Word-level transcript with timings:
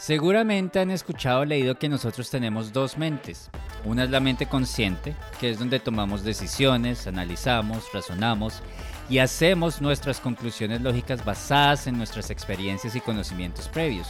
Seguramente 0.00 0.80
han 0.80 0.90
escuchado 0.90 1.40
o 1.40 1.44
leído 1.44 1.78
que 1.78 1.90
nosotros 1.90 2.30
tenemos 2.30 2.72
dos 2.72 2.96
mentes. 2.96 3.50
Una 3.84 4.04
es 4.04 4.10
la 4.10 4.18
mente 4.18 4.46
consciente, 4.46 5.14
que 5.38 5.50
es 5.50 5.58
donde 5.58 5.78
tomamos 5.78 6.24
decisiones, 6.24 7.06
analizamos, 7.06 7.84
razonamos 7.92 8.62
y 9.10 9.18
hacemos 9.18 9.82
nuestras 9.82 10.18
conclusiones 10.18 10.80
lógicas 10.80 11.22
basadas 11.22 11.86
en 11.86 11.98
nuestras 11.98 12.30
experiencias 12.30 12.96
y 12.96 13.02
conocimientos 13.02 13.68
previos. 13.68 14.08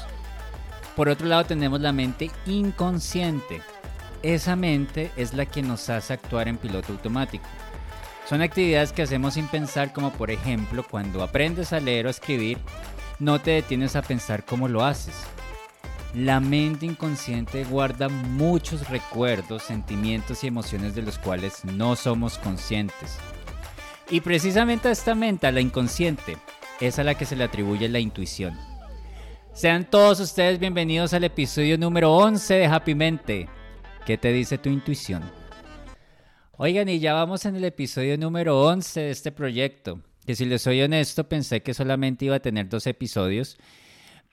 Por 0.94 1.08
otro 1.08 1.26
lado 1.26 1.46
tenemos 1.46 1.80
la 1.80 1.92
mente 1.92 2.30
inconsciente. 2.46 3.60
Esa 4.22 4.54
mente 4.54 5.10
es 5.16 5.34
la 5.34 5.44
que 5.44 5.60
nos 5.60 5.90
hace 5.90 6.12
actuar 6.12 6.46
en 6.46 6.56
piloto 6.56 6.92
automático. 6.92 7.46
Son 8.28 8.42
actividades 8.42 8.92
que 8.92 9.02
hacemos 9.02 9.34
sin 9.34 9.48
pensar 9.48 9.92
como 9.92 10.12
por 10.12 10.30
ejemplo 10.30 10.86
cuando 10.88 11.24
aprendes 11.24 11.72
a 11.72 11.80
leer 11.80 12.06
o 12.06 12.10
escribir, 12.10 12.58
no 13.18 13.40
te 13.40 13.50
detienes 13.50 13.96
a 13.96 14.02
pensar 14.02 14.44
cómo 14.44 14.68
lo 14.68 14.84
haces 14.84 15.16
la 16.14 16.40
mente 16.40 16.86
inconsciente 16.86 17.64
guarda 17.64 18.08
muchos 18.08 18.88
recuerdos, 18.88 19.62
sentimientos 19.62 20.42
y 20.42 20.48
emociones 20.48 20.94
de 20.94 21.02
los 21.02 21.18
cuales 21.18 21.64
no 21.64 21.94
somos 21.94 22.38
conscientes. 22.38 23.16
Y 24.10 24.20
precisamente 24.20 24.88
a 24.88 24.92
esta 24.92 25.14
mente, 25.14 25.46
a 25.46 25.52
la 25.52 25.60
inconsciente, 25.60 26.36
es 26.80 26.98
a 26.98 27.04
la 27.04 27.14
que 27.14 27.26
se 27.26 27.36
le 27.36 27.44
atribuye 27.44 27.88
la 27.88 28.00
intuición. 28.00 28.58
Sean 29.52 29.88
todos 29.88 30.18
ustedes 30.18 30.58
bienvenidos 30.58 31.12
al 31.12 31.24
episodio 31.24 31.78
número 31.78 32.12
11 32.12 32.54
de 32.54 32.66
Happy 32.66 32.94
Mente. 32.94 33.48
¿Qué 34.04 34.18
te 34.18 34.32
dice 34.32 34.58
tu 34.58 34.68
intuición? 34.68 35.22
Oigan, 36.56 36.88
y 36.88 36.98
ya 36.98 37.12
vamos 37.12 37.44
en 37.44 37.54
el 37.54 37.64
episodio 37.64 38.18
número 38.18 38.60
11 38.66 39.00
de 39.00 39.10
este 39.10 39.30
proyecto, 39.30 40.00
que 40.26 40.34
si 40.34 40.44
les 40.44 40.62
soy 40.62 40.82
honesto 40.82 41.28
pensé 41.28 41.62
que 41.62 41.72
solamente 41.72 42.24
iba 42.24 42.36
a 42.36 42.40
tener 42.40 42.68
dos 42.68 42.86
episodios 42.88 43.58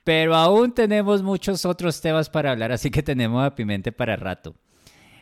pero 0.08 0.36
aún 0.36 0.72
tenemos 0.72 1.22
muchos 1.22 1.66
otros 1.66 2.00
temas 2.00 2.30
para 2.30 2.52
hablar, 2.52 2.72
así 2.72 2.90
que 2.90 3.04
tenemos 3.04 3.44
a 3.44 3.56
Pimente 3.56 3.92
para 3.92 4.16
rato. 4.16 4.56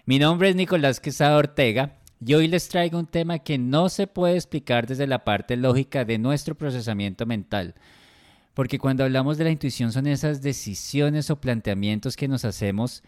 Mi 0.06 0.20
nombre 0.20 0.50
es 0.50 0.56
Nicolás 0.56 1.00
Quesada 1.00 1.38
Ortega 1.38 1.98
y 2.24 2.36
hoy 2.36 2.48
les 2.48 2.70
traigo 2.70 3.00
un 3.00 3.08
tema 3.08 3.40
que 3.40 3.58
no 3.58 3.90
se 3.90 4.06
puede 4.06 4.36
explicar 4.36 4.86
desde 4.86 5.08
la 5.08 5.24
parte 5.24 5.58
lógica 5.58 6.06
de 6.06 6.20
nuestro 6.20 6.54
procesamiento 6.54 7.26
mental. 7.26 7.74
Porque 8.54 8.78
cuando 8.78 9.04
hablamos 9.04 9.40
de 9.40 9.46
la 9.46 9.50
intuición 9.50 9.92
son 9.92 10.06
esas 10.06 10.44
decisiones 10.44 11.32
o 11.32 11.42
planteamientos 11.42 12.16
que 12.16 12.28
nos 12.28 12.46
hacemos 12.46 13.02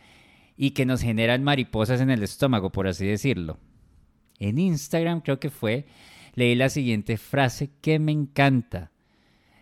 y 0.55 0.71
que 0.71 0.87
nos 0.87 1.03
generan 1.03 1.43
mariposas 1.43 2.01
en 2.01 2.09
el 2.09 2.23
estómago, 2.23 2.71
por 2.71 2.87
así 2.87 3.05
decirlo. 3.05 3.59
En 4.39 4.57
Instagram 4.57 5.21
creo 5.21 5.39
que 5.39 5.51
fue, 5.51 5.85
leí 6.33 6.55
la 6.55 6.69
siguiente 6.69 7.17
frase 7.17 7.69
que 7.81 7.99
me 7.99 8.13
encanta. 8.13 8.89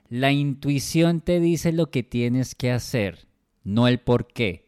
La 0.10 0.32
intuición 0.32 1.22
te 1.22 1.40
dice 1.40 1.72
lo 1.72 1.90
que 1.90 2.04
tienes 2.04 2.54
que 2.56 2.72
hacer, 2.72 3.28
no 3.64 3.88
el 3.88 4.00
por 4.00 4.28
qué. 4.28 4.66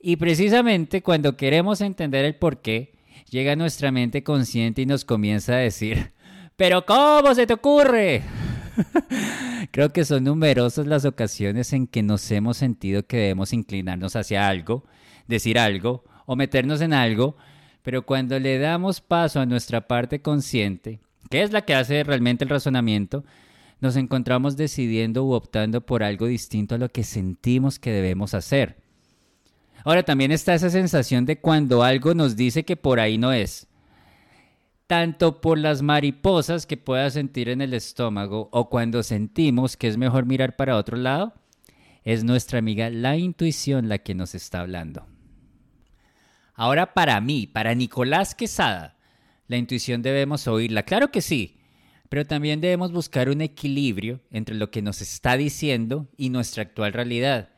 Y 0.00 0.16
precisamente 0.16 1.02
cuando 1.02 1.36
queremos 1.36 1.80
entender 1.80 2.24
el 2.24 2.36
por 2.36 2.62
qué, 2.62 2.94
llega 3.30 3.56
nuestra 3.56 3.90
mente 3.90 4.22
consciente 4.22 4.82
y 4.82 4.86
nos 4.86 5.04
comienza 5.04 5.54
a 5.54 5.58
decir, 5.58 6.12
pero 6.56 6.86
¿cómo 6.86 7.34
se 7.34 7.46
te 7.46 7.54
ocurre? 7.54 8.22
Creo 9.72 9.92
que 9.92 10.04
son 10.04 10.24
numerosas 10.24 10.86
las 10.86 11.04
ocasiones 11.04 11.72
en 11.72 11.86
que 11.86 12.02
nos 12.02 12.30
hemos 12.30 12.56
sentido 12.56 13.06
que 13.06 13.16
debemos 13.16 13.52
inclinarnos 13.52 14.14
hacia 14.14 14.46
algo, 14.46 14.84
decir 15.26 15.58
algo 15.58 16.04
o 16.26 16.36
meternos 16.36 16.80
en 16.80 16.92
algo, 16.92 17.36
pero 17.82 18.06
cuando 18.06 18.38
le 18.38 18.58
damos 18.58 19.00
paso 19.00 19.40
a 19.40 19.46
nuestra 19.46 19.88
parte 19.88 20.22
consciente, 20.22 21.00
que 21.28 21.42
es 21.42 21.52
la 21.52 21.62
que 21.62 21.74
hace 21.74 22.04
realmente 22.04 22.44
el 22.44 22.50
razonamiento, 22.50 23.24
nos 23.84 23.96
encontramos 23.96 24.56
decidiendo 24.56 25.24
u 25.24 25.32
optando 25.32 25.84
por 25.84 26.02
algo 26.02 26.26
distinto 26.26 26.74
a 26.74 26.78
lo 26.78 26.88
que 26.88 27.04
sentimos 27.04 27.78
que 27.78 27.92
debemos 27.92 28.32
hacer. 28.32 28.82
Ahora 29.84 30.02
también 30.02 30.32
está 30.32 30.54
esa 30.54 30.70
sensación 30.70 31.26
de 31.26 31.38
cuando 31.38 31.82
algo 31.82 32.14
nos 32.14 32.34
dice 32.34 32.64
que 32.64 32.76
por 32.76 32.98
ahí 32.98 33.18
no 33.18 33.34
es. 33.34 33.68
Tanto 34.86 35.42
por 35.42 35.58
las 35.58 35.82
mariposas 35.82 36.64
que 36.64 36.78
pueda 36.78 37.10
sentir 37.10 37.50
en 37.50 37.60
el 37.60 37.74
estómago 37.74 38.48
o 38.52 38.70
cuando 38.70 39.02
sentimos 39.02 39.76
que 39.76 39.88
es 39.88 39.98
mejor 39.98 40.24
mirar 40.24 40.56
para 40.56 40.76
otro 40.76 40.96
lado, 40.96 41.34
es 42.04 42.24
nuestra 42.24 42.60
amiga 42.60 42.88
la 42.88 43.18
intuición 43.18 43.90
la 43.90 43.98
que 43.98 44.14
nos 44.14 44.34
está 44.34 44.60
hablando. 44.60 45.06
Ahora 46.54 46.94
para 46.94 47.20
mí, 47.20 47.46
para 47.46 47.74
Nicolás 47.74 48.34
Quesada, 48.34 48.96
la 49.46 49.58
intuición 49.58 50.00
debemos 50.00 50.48
oírla. 50.48 50.84
Claro 50.84 51.10
que 51.10 51.20
sí, 51.20 51.58
pero 52.08 52.26
también 52.26 52.60
debemos 52.60 52.92
buscar 52.92 53.28
un 53.28 53.40
equilibrio 53.40 54.20
entre 54.30 54.54
lo 54.54 54.70
que 54.70 54.82
nos 54.82 55.00
está 55.00 55.36
diciendo 55.36 56.08
y 56.16 56.30
nuestra 56.30 56.62
actual 56.62 56.92
realidad. 56.92 57.50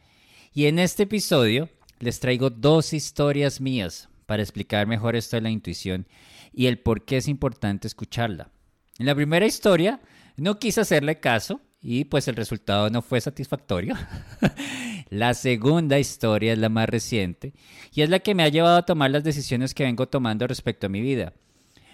Y 0.54 0.66
en 0.66 0.78
este 0.78 1.04
episodio 1.04 1.68
les 1.98 2.20
traigo 2.20 2.50
dos 2.50 2.92
historias 2.92 3.60
mías 3.60 4.08
para 4.26 4.42
explicar 4.42 4.86
mejor 4.86 5.16
esto 5.16 5.36
de 5.36 5.42
la 5.42 5.50
intuición 5.50 6.06
y 6.52 6.66
el 6.66 6.78
por 6.78 7.04
qué 7.04 7.18
es 7.18 7.28
importante 7.28 7.86
escucharla. 7.86 8.50
En 8.98 9.06
la 9.06 9.14
primera 9.14 9.46
historia 9.46 10.00
no 10.36 10.58
quise 10.58 10.80
hacerle 10.80 11.20
caso 11.20 11.60
y 11.80 12.04
pues 12.06 12.26
el 12.28 12.36
resultado 12.36 12.90
no 12.90 13.02
fue 13.02 13.20
satisfactorio. 13.20 13.94
la 15.10 15.34
segunda 15.34 15.98
historia 15.98 16.52
es 16.52 16.58
la 16.58 16.68
más 16.68 16.88
reciente 16.88 17.52
y 17.92 18.02
es 18.02 18.10
la 18.10 18.20
que 18.20 18.34
me 18.34 18.42
ha 18.42 18.48
llevado 18.48 18.76
a 18.76 18.86
tomar 18.86 19.10
las 19.10 19.24
decisiones 19.24 19.74
que 19.74 19.84
vengo 19.84 20.08
tomando 20.08 20.46
respecto 20.46 20.86
a 20.86 20.90
mi 20.90 21.00
vida. 21.00 21.34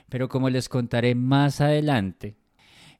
Pero 0.08 0.28
como 0.28 0.50
les 0.50 0.68
contaré 0.68 1.14
más 1.14 1.60
adelante, 1.60 2.36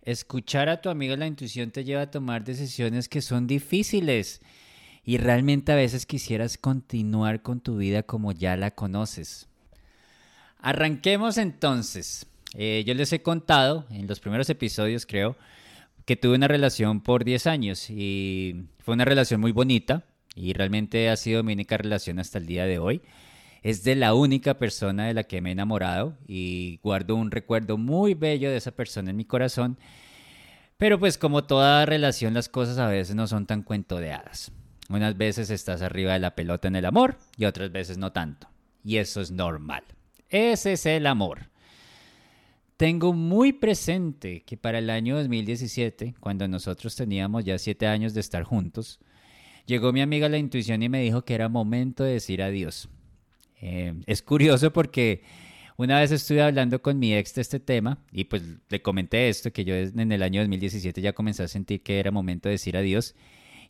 Escuchar 0.04 0.68
a 0.68 0.80
tu 0.80 0.88
amigo 0.88 1.14
la 1.16 1.28
intuición 1.28 1.70
te 1.70 1.84
lleva 1.84 2.02
a 2.02 2.10
tomar 2.10 2.42
decisiones 2.42 3.08
que 3.08 3.22
son 3.22 3.46
difíciles 3.46 4.40
y 5.04 5.16
realmente 5.16 5.70
a 5.70 5.76
veces 5.76 6.06
quisieras 6.06 6.58
continuar 6.58 7.42
con 7.42 7.60
tu 7.60 7.76
vida 7.76 8.02
como 8.02 8.32
ya 8.32 8.56
la 8.56 8.72
conoces. 8.72 9.48
Arranquemos 10.58 11.38
entonces. 11.38 12.26
Eh, 12.54 12.82
yo 12.86 12.94
les 12.94 13.12
he 13.12 13.22
contado 13.22 13.86
en 13.90 14.06
los 14.08 14.20
primeros 14.20 14.50
episodios, 14.50 15.06
creo, 15.06 15.36
que 16.04 16.16
tuve 16.16 16.34
una 16.34 16.48
relación 16.48 17.00
por 17.00 17.24
10 17.24 17.46
años 17.46 17.88
y 17.88 18.66
fue 18.80 18.94
una 18.94 19.04
relación 19.04 19.40
muy 19.40 19.52
bonita 19.52 20.04
y 20.34 20.52
realmente 20.52 21.10
ha 21.10 21.16
sido 21.16 21.44
mi 21.44 21.52
única 21.52 21.76
relación 21.76 22.18
hasta 22.18 22.38
el 22.38 22.46
día 22.46 22.66
de 22.66 22.78
hoy 22.78 23.02
es 23.62 23.84
de 23.84 23.94
la 23.94 24.14
única 24.14 24.58
persona 24.58 25.06
de 25.06 25.14
la 25.14 25.24
que 25.24 25.40
me 25.40 25.50
he 25.50 25.52
enamorado 25.52 26.18
y 26.26 26.80
guardo 26.82 27.14
un 27.14 27.30
recuerdo 27.30 27.78
muy 27.78 28.14
bello 28.14 28.50
de 28.50 28.56
esa 28.56 28.72
persona 28.72 29.10
en 29.10 29.16
mi 29.16 29.24
corazón. 29.24 29.78
Pero 30.78 30.98
pues 30.98 31.16
como 31.16 31.44
toda 31.44 31.86
relación 31.86 32.34
las 32.34 32.48
cosas 32.48 32.78
a 32.78 32.88
veces 32.88 33.14
no 33.14 33.28
son 33.28 33.46
tan 33.46 33.62
cuento 33.62 33.98
de 33.98 34.12
hadas. 34.12 34.50
Unas 34.88 35.16
veces 35.16 35.48
estás 35.50 35.80
arriba 35.80 36.12
de 36.12 36.18
la 36.18 36.34
pelota 36.34 36.66
en 36.66 36.76
el 36.76 36.84
amor 36.84 37.16
y 37.36 37.44
otras 37.44 37.70
veces 37.70 37.98
no 37.98 38.12
tanto. 38.12 38.48
Y 38.84 38.96
eso 38.96 39.20
es 39.20 39.30
normal. 39.30 39.84
Ese 40.28 40.72
es 40.72 40.86
el 40.86 41.06
amor. 41.06 41.50
Tengo 42.76 43.12
muy 43.12 43.52
presente 43.52 44.42
que 44.42 44.56
para 44.56 44.78
el 44.78 44.90
año 44.90 45.16
2017, 45.16 46.16
cuando 46.18 46.48
nosotros 46.48 46.96
teníamos 46.96 47.44
ya 47.44 47.56
siete 47.58 47.86
años 47.86 48.12
de 48.12 48.20
estar 48.20 48.42
juntos, 48.42 48.98
llegó 49.66 49.92
mi 49.92 50.00
amiga 50.00 50.28
la 50.28 50.38
intuición 50.38 50.82
y 50.82 50.88
me 50.88 51.00
dijo 51.00 51.24
que 51.24 51.34
era 51.34 51.48
momento 51.48 52.02
de 52.02 52.14
decir 52.14 52.42
adiós. 52.42 52.88
Eh, 53.62 53.94
es 54.06 54.22
curioso 54.22 54.72
porque 54.72 55.22
una 55.76 56.00
vez 56.00 56.10
estuve 56.10 56.42
hablando 56.42 56.82
con 56.82 56.98
mi 56.98 57.14
ex 57.14 57.34
de 57.34 57.42
este 57.42 57.60
tema 57.60 57.98
y 58.10 58.24
pues 58.24 58.42
le 58.68 58.82
comenté 58.82 59.28
esto, 59.28 59.52
que 59.52 59.64
yo 59.64 59.74
en 59.74 60.12
el 60.12 60.22
año 60.22 60.40
2017 60.40 61.00
ya 61.00 61.12
comencé 61.12 61.44
a 61.44 61.48
sentir 61.48 61.82
que 61.82 61.98
era 62.00 62.10
momento 62.10 62.48
de 62.48 62.54
decir 62.54 62.76
adiós. 62.76 63.14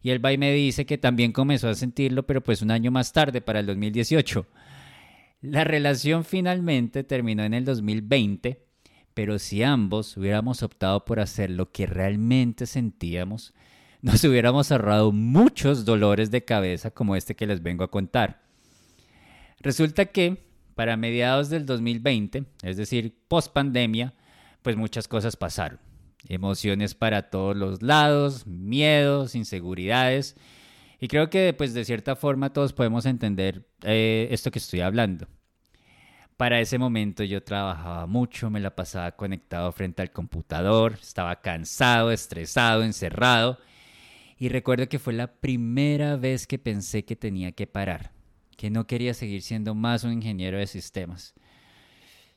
Y 0.02 0.10
él 0.10 0.24
va 0.24 0.32
y 0.32 0.38
me 0.38 0.52
dice 0.52 0.84
que 0.84 0.98
también 0.98 1.30
comenzó 1.30 1.68
a 1.68 1.74
sentirlo, 1.74 2.26
pero 2.26 2.42
pues 2.42 2.60
un 2.62 2.72
año 2.72 2.90
más 2.90 3.12
tarde, 3.12 3.40
para 3.40 3.60
el 3.60 3.66
2018. 3.66 4.46
La 5.42 5.62
relación 5.62 6.24
finalmente 6.24 7.04
terminó 7.04 7.44
en 7.44 7.54
el 7.54 7.64
2020, 7.64 8.64
pero 9.14 9.38
si 9.38 9.62
ambos 9.62 10.16
hubiéramos 10.16 10.62
optado 10.62 11.04
por 11.04 11.20
hacer 11.20 11.50
lo 11.50 11.70
que 11.70 11.86
realmente 11.86 12.66
sentíamos, 12.66 13.54
nos 14.00 14.24
hubiéramos 14.24 14.72
ahorrado 14.72 15.12
muchos 15.12 15.84
dolores 15.84 16.32
de 16.32 16.44
cabeza 16.44 16.90
como 16.90 17.14
este 17.14 17.36
que 17.36 17.46
les 17.46 17.62
vengo 17.62 17.84
a 17.84 17.90
contar. 17.90 18.42
Resulta 19.62 20.06
que 20.06 20.38
para 20.74 20.96
mediados 20.96 21.48
del 21.48 21.66
2020, 21.66 22.44
es 22.62 22.76
decir, 22.76 23.16
post 23.28 23.52
pandemia, 23.52 24.12
pues 24.62 24.76
muchas 24.76 25.06
cosas 25.06 25.36
pasaron. 25.36 25.78
Emociones 26.28 26.94
para 26.94 27.30
todos 27.30 27.56
los 27.56 27.80
lados, 27.82 28.46
miedos, 28.46 29.34
inseguridades. 29.34 30.36
Y 30.98 31.08
creo 31.08 31.30
que 31.30 31.52
pues 31.52 31.74
de 31.74 31.84
cierta 31.84 32.16
forma 32.16 32.52
todos 32.52 32.72
podemos 32.72 33.06
entender 33.06 33.68
eh, 33.82 34.28
esto 34.30 34.50
que 34.50 34.58
estoy 34.58 34.80
hablando. 34.80 35.28
Para 36.36 36.60
ese 36.60 36.78
momento 36.78 37.22
yo 37.22 37.44
trabajaba 37.44 38.06
mucho, 38.06 38.50
me 38.50 38.58
la 38.58 38.74
pasaba 38.74 39.12
conectado 39.12 39.70
frente 39.70 40.02
al 40.02 40.10
computador, 40.10 40.98
estaba 41.00 41.40
cansado, 41.40 42.10
estresado, 42.10 42.82
encerrado. 42.82 43.58
Y 44.38 44.48
recuerdo 44.48 44.88
que 44.88 44.98
fue 44.98 45.12
la 45.12 45.28
primera 45.28 46.16
vez 46.16 46.48
que 46.48 46.58
pensé 46.58 47.04
que 47.04 47.14
tenía 47.14 47.52
que 47.52 47.68
parar 47.68 48.21
que 48.56 48.70
no 48.70 48.86
quería 48.86 49.14
seguir 49.14 49.42
siendo 49.42 49.74
más 49.74 50.04
un 50.04 50.12
ingeniero 50.12 50.58
de 50.58 50.66
sistemas. 50.66 51.34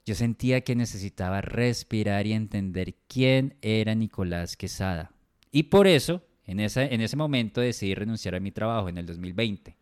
Yo 0.05 0.13
sentía 0.15 0.61
que 0.61 0.75
necesitaba 0.75 1.41
respirar 1.41 2.27
y 2.27 2.33
entender 2.33 2.95
quién 3.07 3.57
era 3.61 3.95
Nicolás 3.95 4.55
Quesada. 4.55 5.11
Y 5.51 5.63
por 5.63 5.87
eso, 5.87 6.23
en, 6.45 6.59
en 6.59 7.01
ese 7.01 7.15
momento 7.15 7.61
decidí 7.61 7.95
renunciar 7.95 8.35
a 8.35 8.39
mi 8.39 8.51
trabajo 8.51 8.89
en 8.89 8.97
el 8.97 9.05
2020. 9.05 9.75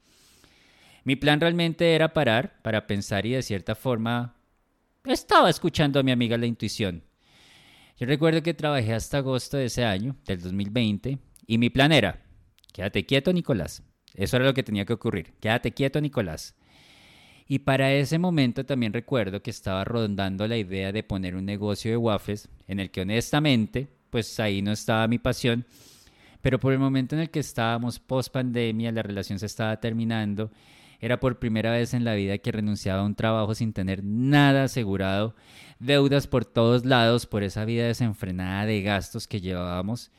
Mi 1.03 1.18
plan 1.18 1.41
realmente 1.41 1.94
era 1.94 2.13
parar 2.13 2.62
para 2.62 2.88
pensar 2.88 3.25
y 3.25 3.31
de 3.31 3.41
cierta 3.41 3.75
forma 3.75 4.35
estaba 5.03 5.50
escuchando 5.50 6.00
a 6.00 6.03
mi 6.03 6.12
amiga 6.12 6.38
la 6.38 6.45
intuición. 6.45 7.03
Yo 7.97 8.07
recuerdo 8.07 8.41
que 8.41 8.53
trabajé 8.53 8.94
hasta 8.94 9.18
agosto 9.18 9.57
de 9.57 9.65
ese 9.65 9.83
año, 9.83 10.15
del 10.25 10.41
2020, 10.41 11.18
y 11.45 11.57
mi 11.57 11.69
plan 11.69 11.91
era, 11.91 12.24
quédate 12.71 13.06
quieto 13.06 13.33
Nicolás. 13.33 13.83
Eso 14.13 14.38
era 14.38 14.45
lo 14.45 14.54
que 14.54 14.63
tenía 14.63 14.86
que 14.86 14.94
ocurrir, 14.94 15.33
quédate 15.39 15.71
quieto 15.71 16.00
Nicolás. 16.01 16.56
Y 17.48 17.60
para 17.60 17.92
ese 17.92 18.19
momento 18.19 18.65
también 18.65 18.94
recuerdo 18.94 19.42
que 19.42 19.50
estaba 19.50 19.83
rondando 19.83 20.48
la 20.48 20.57
idea 20.57 20.92
de 20.92 21.04
poner 21.04 21.36
un 21.36 21.45
negocio 21.45 21.92
de 21.92 21.98
waffles 21.98 22.48
en 22.68 22.80
el 22.80 22.89
que 22.89 23.01
honestamente, 23.01 23.89
pues 24.10 24.39
ahí 24.39 24.62
no 24.62 24.71
estaba 24.71 25.07
mi 25.07 25.19
pasión, 25.19 25.65
pero 26.42 26.60
por 26.60 26.74
el 26.74 26.80
momento 26.80 27.15
en 27.15 27.21
el 27.21 27.30
que 27.30 27.39
estábamos 27.39 28.00
post 28.00 28.31
pandemia, 28.31 28.92
la 28.92 29.01
relación 29.01 29.39
se 29.39 29.45
estaba 29.45 29.80
terminando 29.80 30.51
era 31.04 31.19
por 31.19 31.38
primera 31.38 31.71
vez 31.71 31.94
en 31.94 32.06
la 32.06 32.16
vida 32.16 32.38
que 32.38 32.54
renunciaba 32.54 33.01
a 33.01 33.06
un 33.06 33.13
trabajo 33.13 33.54
sin 33.56 33.74
tener 33.74 34.06
nada 34.06 34.63
asegurado, 34.63 35.36
deudas 35.80 36.27
por 36.27 36.45
todos 36.45 36.86
lados 36.86 37.25
por 37.25 37.44
esa 37.44 37.66
vida 37.66 37.86
desenfrenada 37.86 38.66
de 38.66 38.81
gastos 38.81 39.27
que 39.27 39.42
llevábamos. 39.42 40.12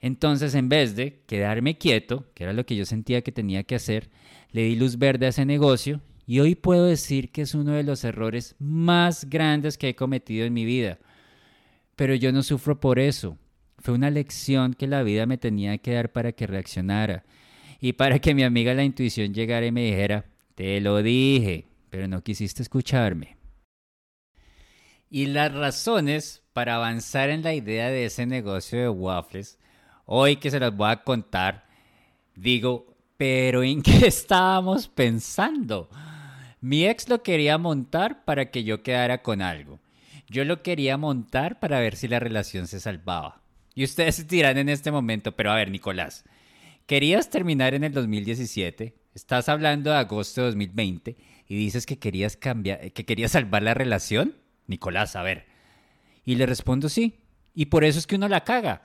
Entonces, 0.00 0.54
en 0.54 0.68
vez 0.68 0.94
de 0.94 1.22
quedarme 1.26 1.78
quieto, 1.78 2.26
que 2.34 2.44
era 2.44 2.52
lo 2.52 2.64
que 2.64 2.76
yo 2.76 2.84
sentía 2.84 3.22
que 3.22 3.32
tenía 3.32 3.64
que 3.64 3.74
hacer, 3.74 4.10
le 4.52 4.62
di 4.62 4.76
luz 4.76 4.98
verde 4.98 5.26
a 5.26 5.30
ese 5.30 5.44
negocio 5.44 6.00
y 6.26 6.40
hoy 6.40 6.54
puedo 6.54 6.84
decir 6.84 7.32
que 7.32 7.42
es 7.42 7.54
uno 7.54 7.72
de 7.72 7.82
los 7.82 8.04
errores 8.04 8.54
más 8.58 9.28
grandes 9.28 9.78
que 9.78 9.88
he 9.88 9.96
cometido 9.96 10.46
en 10.46 10.52
mi 10.52 10.64
vida. 10.64 10.98
Pero 11.96 12.14
yo 12.14 12.32
no 12.32 12.42
sufro 12.42 12.78
por 12.78 12.98
eso. 12.98 13.38
Fue 13.78 13.94
una 13.94 14.10
lección 14.10 14.74
que 14.74 14.86
la 14.86 15.02
vida 15.02 15.26
me 15.26 15.38
tenía 15.38 15.78
que 15.78 15.94
dar 15.94 16.12
para 16.12 16.32
que 16.32 16.46
reaccionara 16.46 17.24
y 17.80 17.94
para 17.94 18.18
que 18.18 18.34
mi 18.34 18.42
amiga 18.42 18.74
la 18.74 18.84
intuición 18.84 19.32
llegara 19.32 19.66
y 19.66 19.72
me 19.72 19.84
dijera, 19.84 20.26
te 20.54 20.80
lo 20.80 21.02
dije, 21.02 21.66
pero 21.90 22.08
no 22.08 22.22
quisiste 22.22 22.62
escucharme. 22.62 23.36
Y 25.10 25.26
las 25.26 25.54
razones 25.54 26.42
para 26.52 26.74
avanzar 26.74 27.30
en 27.30 27.42
la 27.42 27.54
idea 27.54 27.88
de 27.88 28.04
ese 28.04 28.26
negocio 28.26 28.78
de 28.78 28.88
waffles, 28.88 29.58
hoy 30.08 30.36
que 30.36 30.50
se 30.50 30.58
las 30.58 30.76
voy 30.76 30.90
a 30.90 31.04
contar, 31.04 31.64
digo, 32.34 32.96
pero 33.16 33.62
¿en 33.62 33.82
qué 33.82 34.06
estábamos 34.06 34.88
pensando? 34.88 35.88
Mi 36.60 36.86
ex 36.86 37.08
lo 37.08 37.22
quería 37.22 37.56
montar 37.56 38.24
para 38.24 38.50
que 38.50 38.64
yo 38.64 38.82
quedara 38.82 39.22
con 39.22 39.42
algo. 39.42 39.78
Yo 40.28 40.44
lo 40.44 40.62
quería 40.62 40.96
montar 40.96 41.60
para 41.60 41.80
ver 41.80 41.94
si 41.96 42.08
la 42.08 42.18
relación 42.18 42.66
se 42.66 42.80
salvaba. 42.80 43.40
Y 43.74 43.84
ustedes 43.84 44.26
dirán 44.26 44.58
en 44.58 44.68
este 44.68 44.90
momento, 44.90 45.32
pero 45.32 45.52
a 45.52 45.54
ver, 45.54 45.70
Nicolás, 45.70 46.24
Querías 46.88 47.28
terminar 47.28 47.74
en 47.74 47.84
el 47.84 47.92
2017, 47.92 48.94
estás 49.14 49.50
hablando 49.50 49.90
de 49.90 49.98
agosto 49.98 50.40
de 50.40 50.46
2020 50.46 51.18
y 51.46 51.54
dices 51.54 51.84
que 51.84 51.98
querías 51.98 52.38
cambiar, 52.38 52.92
que 52.92 53.04
querías 53.04 53.32
salvar 53.32 53.62
la 53.62 53.74
relación. 53.74 54.36
Nicolás, 54.68 55.14
a 55.14 55.20
ver. 55.20 55.44
Y 56.24 56.36
le 56.36 56.46
respondo 56.46 56.88
sí. 56.88 57.20
Y 57.54 57.66
por 57.66 57.84
eso 57.84 57.98
es 57.98 58.06
que 58.06 58.16
uno 58.16 58.26
la 58.26 58.44
caga. 58.44 58.80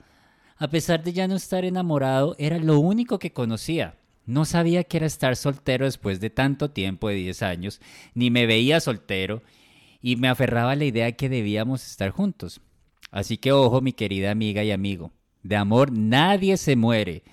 A 0.56 0.68
pesar 0.68 1.02
de 1.02 1.12
ya 1.12 1.26
no 1.26 1.34
estar 1.34 1.64
enamorado, 1.64 2.36
era 2.38 2.58
lo 2.58 2.78
único 2.78 3.18
que 3.18 3.32
conocía. 3.32 3.96
No 4.26 4.44
sabía 4.44 4.84
que 4.84 4.96
era 4.98 5.06
estar 5.06 5.36
soltero 5.36 5.84
después 5.84 6.20
de 6.20 6.30
tanto 6.30 6.70
tiempo 6.70 7.08
de 7.08 7.16
10 7.16 7.42
años, 7.42 7.80
ni 8.14 8.30
me 8.30 8.46
veía 8.46 8.80
soltero, 8.80 9.42
y 10.00 10.16
me 10.16 10.28
aferraba 10.28 10.72
a 10.72 10.76
la 10.76 10.84
idea 10.84 11.12
que 11.12 11.28
debíamos 11.28 11.86
estar 11.86 12.10
juntos. 12.10 12.60
Así 13.10 13.36
que 13.36 13.52
ojo, 13.52 13.80
mi 13.80 13.92
querida 13.92 14.30
amiga 14.30 14.62
y 14.64 14.70
amigo, 14.70 15.12
de 15.42 15.56
amor 15.56 15.92
nadie 15.92 16.56
se 16.56 16.76
muere. 16.76 17.24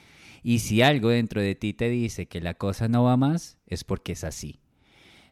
Y 0.44 0.60
si 0.60 0.82
algo 0.82 1.10
dentro 1.10 1.42
de 1.42 1.56
ti 1.56 1.74
te 1.74 1.90
dice 1.90 2.28
que 2.28 2.42
la 2.42 2.56
cosa 2.56 2.88
no 2.88 3.04
va 3.04 3.18
más, 3.18 3.58
es 3.68 3.84
porque 3.84 4.14
es 4.14 4.24
así. 4.24 4.60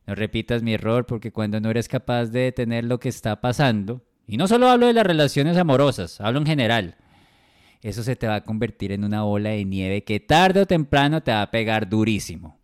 No 0.06 0.15
repitas 0.15 0.63
mi 0.63 0.74
error 0.74 1.06
porque 1.06 1.31
cuando 1.31 1.59
no 1.59 1.69
eres 1.69 1.88
capaz 1.88 2.27
de 2.27 2.42
detener 2.42 2.83
lo 2.83 3.00
que 3.00 3.09
está 3.09 3.42
pasando, 3.42 4.03
y 4.27 4.38
no 4.38 4.47
solo 4.47 4.69
hablo 4.69 4.88
de 4.88 4.94
las 4.94 5.06
relaciones 5.06 5.57
amorosas, 5.57 6.21
hablo 6.21 6.39
en 6.39 6.45
general, 6.45 6.95
eso 7.81 8.03
se 8.03 8.15
te 8.15 8.27
va 8.27 8.35
a 8.35 8.43
convertir 8.43 8.91
en 8.91 9.03
una 9.03 9.23
bola 9.23 9.51
de 9.51 9.63
nieve 9.63 10.03
que 10.03 10.19
tarde 10.19 10.61
o 10.61 10.65
temprano 10.65 11.23
te 11.23 11.31
va 11.31 11.43
a 11.43 11.51
pegar 11.51 11.89
durísimo. 11.89 12.59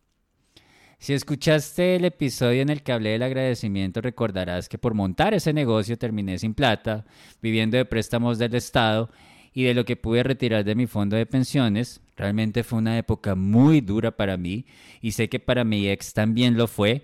Si 0.98 1.14
escuchaste 1.14 1.98
el 1.98 2.06
episodio 2.06 2.62
en 2.62 2.70
el 2.70 2.82
que 2.82 2.92
hablé 2.92 3.12
del 3.12 3.24
agradecimiento, 3.24 4.02
recordarás 4.02 4.68
que 4.68 4.78
por 4.78 4.94
montar 4.94 5.34
ese 5.34 5.54
negocio 5.54 5.98
terminé 5.98 6.38
sin 6.38 6.54
plata, 6.54 7.06
viviendo 7.42 7.78
de 7.78 7.86
préstamos 7.86 8.40
del 8.40 8.56
Estado 8.56 9.10
y 9.54 9.64
de 9.64 9.74
lo 9.74 9.86
que 9.86 9.96
pude 9.98 10.24
retirar 10.24 10.64
de 10.64 10.76
mi 10.76 10.88
fondo 10.88 11.16
de 11.16 11.26
pensiones. 11.26 12.02
Realmente 12.16 12.64
fue 12.64 12.80
una 12.80 12.98
época 12.98 13.36
muy 13.36 13.82
dura 13.82 14.18
para 14.18 14.36
mí 14.38 14.66
y 15.02 15.12
sé 15.12 15.30
que 15.30 15.40
para 15.40 15.64
mi 15.64 15.88
ex 15.88 16.14
también 16.14 16.58
lo 16.58 16.68
fue. 16.68 17.04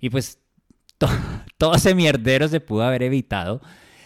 Y 0.00 0.10
pues 0.10 0.38
todo 1.58 1.74
ese 1.74 1.94
mierdero 1.94 2.48
se 2.48 2.60
pudo 2.60 2.82
haber 2.82 3.02
evitado 3.02 3.60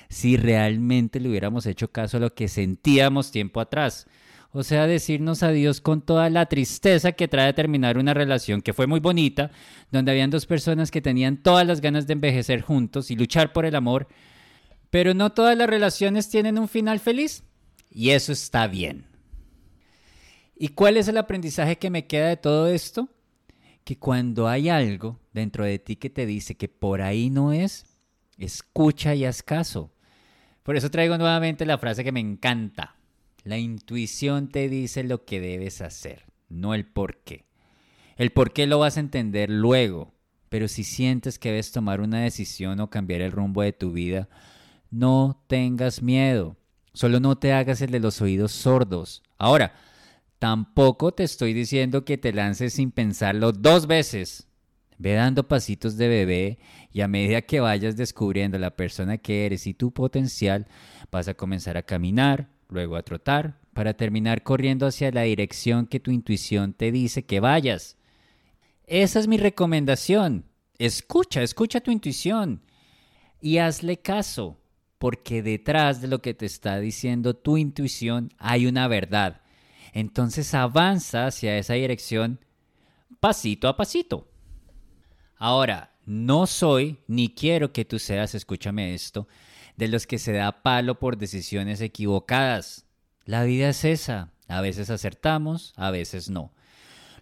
si 0.09 0.37
realmente 0.37 1.21
le 1.21 1.29
hubiéramos 1.29 1.67
hecho 1.67 1.91
caso 1.91 2.17
a 2.17 2.21
lo 2.21 2.35
que 2.35 2.49
sentíamos 2.49 3.31
tiempo 3.31 3.61
atrás. 3.61 4.07
O 4.51 4.63
sea, 4.63 4.87
decirnos 4.87 5.43
adiós 5.43 5.83
con 5.83 6.01
toda 6.01 6.31
la 6.31 6.47
tristeza 6.47 7.13
que 7.13 7.29
trae 7.29 7.53
terminar 7.53 7.99
una 7.99 8.15
relación 8.15 8.63
que 8.63 8.73
fue 8.73 8.87
muy 8.87 8.99
bonita, 8.99 9.51
donde 9.93 10.11
habían 10.11 10.31
dos 10.31 10.47
personas 10.47 10.91
que 10.91 11.03
tenían 11.03 11.43
todas 11.43 11.67
las 11.67 11.83
ganas 11.83 12.07
de 12.07 12.15
envejecer 12.15 12.63
juntos 12.63 13.11
y 13.11 13.17
luchar 13.17 13.53
por 13.53 13.67
el 13.67 13.75
amor, 13.75 14.09
pero 14.91 15.13
no 15.13 15.33
todas 15.33 15.57
las 15.57 15.69
relaciones 15.69 16.31
tienen 16.31 16.59
un 16.59 16.69
final 16.69 16.99
feliz. 16.99 17.45
Y 17.91 18.11
eso 18.11 18.33
está 18.33 18.67
bien. 18.67 19.07
¿Y 20.57 20.69
cuál 20.69 20.97
es 20.97 21.09
el 21.09 21.19
aprendizaje 21.19 21.77
que 21.77 21.91
me 21.91 22.07
queda 22.07 22.29
de 22.29 22.37
todo 22.37 22.69
esto? 22.69 23.09
Que 23.85 23.99
cuando 23.99 24.49
hay 24.49 24.71
algo 24.71 25.21
dentro 25.33 25.65
de 25.65 25.79
ti 25.79 25.97
que 25.97 26.11
te 26.11 26.27
dice 26.27 26.57
que 26.57 26.69
por 26.69 27.03
ahí 27.03 27.31
no 27.31 27.53
es, 27.53 27.87
escucha 28.39 29.15
y 29.15 29.25
haz 29.25 29.43
caso. 29.43 29.93
Por 30.69 30.77
eso 30.77 30.91
traigo 30.91 31.17
nuevamente 31.17 31.65
la 31.65 31.79
frase 31.79 32.05
que 32.05 32.13
me 32.13 32.21
encanta. 32.21 32.95
La 33.43 33.57
intuición 33.57 34.51
te 34.51 34.69
dice 34.69 35.03
lo 35.03 35.25
que 35.25 35.41
debes 35.41 35.81
hacer, 35.81 36.27
no 36.51 36.75
el 36.75 36.85
por 36.85 37.23
qué. 37.23 37.47
El 38.19 38.33
por 38.33 38.53
qué 38.53 38.67
lo 38.67 38.79
vas 38.79 38.99
a 38.99 39.01
entender 39.01 39.49
luego, 39.49 40.13
pero 40.51 40.69
si 40.69 40.85
sientes 40.85 41.39
que 41.39 41.49
debes 41.49 41.73
tomar 41.73 42.03
una 42.03 42.21
decisión 42.21 42.81
o 42.81 42.91
cambiar 42.91 43.23
el 43.23 43.33
rumbo 43.33 43.63
de 43.63 43.73
tu 43.73 43.93
vida, 43.93 44.29
no 44.91 45.43
tengas 45.47 46.03
miedo. 46.03 46.59
Solo 46.93 47.19
no 47.19 47.39
te 47.39 47.55
hagas 47.55 47.81
el 47.81 47.91
de 47.91 48.01
los 48.01 48.21
oídos 48.21 48.53
sordos. 48.53 49.23
Ahora, 49.39 49.73
tampoco 50.39 51.13
te 51.13 51.25
estoy 51.25 51.55
diciendo 51.55 52.05
que 52.05 52.19
te 52.19 52.35
lances 52.35 52.75
sin 52.75 52.91
pensarlo 52.91 53.53
dos 53.53 53.87
veces. 53.87 54.48
Ve 54.99 55.15
dando 55.15 55.47
pasitos 55.47 55.97
de 55.97 56.09
bebé 56.09 56.59
y 56.93 57.01
a 57.03 57.09
medida 57.09 57.43
que 57.43 57.61
vayas 57.61 57.97
descubriendo 57.97 58.59
la 58.59 58.75
persona 58.75 59.19
que 59.19 59.47
eres 59.47 59.67
y 59.67 59.75
tu 59.75 59.93
potencial, 59.93 60.67
vas 61.13 61.29
a 61.29 61.35
comenzar 61.35 61.77
a 61.77 61.85
caminar, 61.85 62.49
luego 62.69 62.97
a 62.97 63.03
trotar, 63.03 63.59
para 63.73 63.95
terminar 63.95 64.43
corriendo 64.43 64.87
hacia 64.87 65.13
la 65.13 65.23
dirección 65.23 65.87
que 65.87 66.01
tu 66.01 66.11
intuición 66.11 66.73
te 66.73 66.91
dice 66.91 67.25
que 67.25 67.39
vayas. 67.39 67.97
Esa 68.87 69.21
es 69.21 69.29
mi 69.29 69.37
recomendación. 69.37 70.47
Escucha, 70.79 71.43
escucha 71.43 71.81
tu 71.81 71.93
intuición 71.93 72.63
y 73.41 73.59
hazle 73.59 73.99
caso 73.99 74.59
porque 74.99 75.43
detrás 75.43 76.01
de 76.01 76.09
lo 76.09 76.21
que 76.21 76.35
te 76.35 76.47
está 76.47 76.81
diciendo 76.81 77.35
tu 77.35 77.57
intuición 77.57 78.33
hay 78.39 78.67
una 78.67 78.89
verdad. 78.89 79.43
Entonces 79.93 80.55
avanza 80.55 81.27
hacia 81.27 81.57
esa 81.57 81.75
dirección 81.75 82.41
pasito 83.21 83.69
a 83.69 83.77
pasito. 83.77 84.29
Ahora, 85.39 85.95
no 86.05 86.47
soy 86.47 86.99
ni 87.07 87.29
quiero 87.29 87.73
que 87.73 87.85
tú 87.85 87.99
seas, 87.99 88.35
escúchame 88.35 88.95
esto, 88.95 89.29
de 89.77 89.89
los 89.89 90.07
que 90.07 90.19
se 90.19 90.33
da 90.33 90.63
palo 90.63 90.99
por 90.99 91.17
decisiones 91.17 91.81
equivocadas. 91.81 92.87
La 93.25 93.45
vida 93.45 93.69
es 93.69 93.85
esa. 93.85 94.33
A 94.49 94.61
veces 94.61 94.91
acertamos, 94.91 95.75
a 95.77 95.91
veces 95.91 96.31
no. 96.31 96.53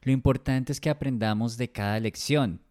Lo 0.03 0.13
importante 0.13 0.73
es 0.73 0.81
que 0.81 0.89
aprendamos 0.89 1.57
de 1.57 1.73
cada 1.73 1.99
lección. 2.01 2.63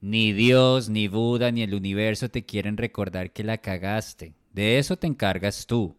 Ni 0.00 0.32
Dios, 0.32 0.90
ni 0.90 1.08
Buda, 1.08 1.50
ni 1.52 1.62
el 1.62 1.72
universo 1.72 2.28
te 2.28 2.44
quieren 2.44 2.76
recordar 2.76 3.32
que 3.32 3.44
la 3.44 3.58
cagaste. 3.58 4.34
De 4.52 4.78
eso 4.78 4.98
te 4.98 5.06
encargas 5.06 5.66
tú. 5.66 5.96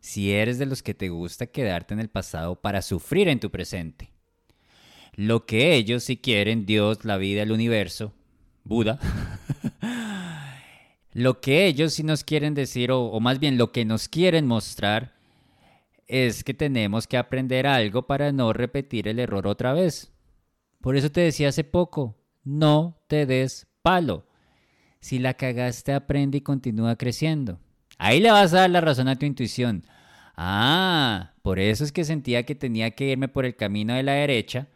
Si 0.00 0.32
eres 0.32 0.58
de 0.58 0.66
los 0.66 0.82
que 0.82 0.92
te 0.92 1.08
gusta 1.08 1.46
quedarte 1.46 1.94
en 1.94 2.00
el 2.00 2.08
pasado 2.08 2.60
para 2.60 2.82
sufrir 2.82 3.28
en 3.28 3.40
tu 3.40 3.50
presente. 3.50 4.10
Lo 5.14 5.46
que 5.46 5.74
ellos 5.74 6.04
si 6.04 6.16
quieren, 6.16 6.66
Dios, 6.66 7.04
la 7.04 7.16
vida, 7.16 7.42
el 7.42 7.52
universo, 7.52 8.12
Buda, 8.68 8.98
lo 11.14 11.40
que 11.40 11.66
ellos 11.66 11.94
sí 11.94 12.02
nos 12.02 12.22
quieren 12.22 12.52
decir, 12.52 12.92
o, 12.92 13.06
o 13.06 13.18
más 13.18 13.40
bien 13.40 13.56
lo 13.56 13.72
que 13.72 13.86
nos 13.86 14.08
quieren 14.08 14.46
mostrar, 14.46 15.14
es 16.06 16.44
que 16.44 16.52
tenemos 16.52 17.06
que 17.06 17.16
aprender 17.16 17.66
algo 17.66 18.06
para 18.06 18.30
no 18.30 18.52
repetir 18.52 19.08
el 19.08 19.18
error 19.18 19.46
otra 19.46 19.72
vez. 19.72 20.12
Por 20.82 20.96
eso 20.96 21.10
te 21.10 21.22
decía 21.22 21.48
hace 21.48 21.64
poco, 21.64 22.18
no 22.44 23.00
te 23.08 23.24
des 23.24 23.66
palo. 23.82 24.26
Si 25.00 25.18
la 25.18 25.34
cagaste, 25.34 25.94
aprende 25.94 26.38
y 26.38 26.42
continúa 26.42 26.96
creciendo. 26.96 27.60
Ahí 27.98 28.20
le 28.20 28.30
vas 28.30 28.52
a 28.52 28.60
dar 28.60 28.70
la 28.70 28.80
razón 28.80 29.08
a 29.08 29.16
tu 29.16 29.24
intuición. 29.24 29.84
Ah, 30.36 31.32
por 31.42 31.58
eso 31.58 31.84
es 31.84 31.92
que 31.92 32.04
sentía 32.04 32.44
que 32.44 32.54
tenía 32.54 32.90
que 32.92 33.06
irme 33.06 33.28
por 33.28 33.44
el 33.44 33.56
camino 33.56 33.94
de 33.94 34.02
la 34.02 34.12
derecha, 34.12 34.68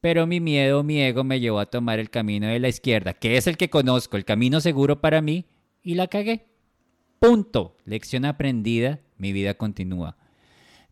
pero 0.00 0.26
mi 0.26 0.40
miedo, 0.40 0.82
mi 0.82 1.00
ego 1.00 1.24
me 1.24 1.40
llevó 1.40 1.58
a 1.58 1.66
tomar 1.66 1.98
el 1.98 2.10
camino 2.10 2.46
de 2.46 2.58
la 2.58 2.68
izquierda, 2.68 3.14
que 3.14 3.36
es 3.36 3.46
el 3.46 3.56
que 3.56 3.70
conozco, 3.70 4.16
el 4.16 4.24
camino 4.24 4.60
seguro 4.60 5.00
para 5.00 5.20
mí, 5.20 5.46
y 5.82 5.94
la 5.94 6.06
cagué. 6.06 6.46
Punto. 7.18 7.76
Lección 7.84 8.24
aprendida, 8.24 9.00
mi 9.16 9.32
vida 9.32 9.54
continúa. 9.54 10.16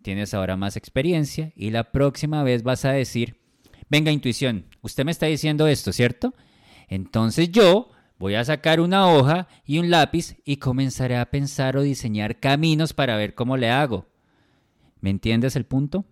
Tienes 0.02 0.34
ahora 0.34 0.56
más 0.56 0.76
experiencia 0.76 1.52
y 1.56 1.70
la 1.70 1.92
próxima 1.92 2.42
vez 2.42 2.62
vas 2.62 2.84
a 2.84 2.92
decir, 2.92 3.40
venga 3.88 4.12
intuición, 4.12 4.66
usted 4.82 5.04
me 5.04 5.10
está 5.12 5.26
diciendo 5.26 5.66
esto, 5.66 5.92
¿cierto? 5.92 6.34
Entonces 6.88 7.50
yo 7.50 7.90
Voy 8.16 8.36
a 8.36 8.44
sacar 8.44 8.80
una 8.80 9.08
hoja 9.12 9.48
y 9.64 9.78
un 9.78 9.90
lápiz 9.90 10.36
y 10.44 10.58
comenzaré 10.58 11.16
a 11.16 11.30
pensar 11.30 11.76
o 11.76 11.82
diseñar 11.82 12.38
caminos 12.38 12.92
para 12.92 13.16
ver 13.16 13.34
cómo 13.34 13.56
le 13.56 13.70
hago. 13.70 14.06
¿Me 15.00 15.10
entiendes 15.10 15.56
el 15.56 15.66
punto? 15.66 16.04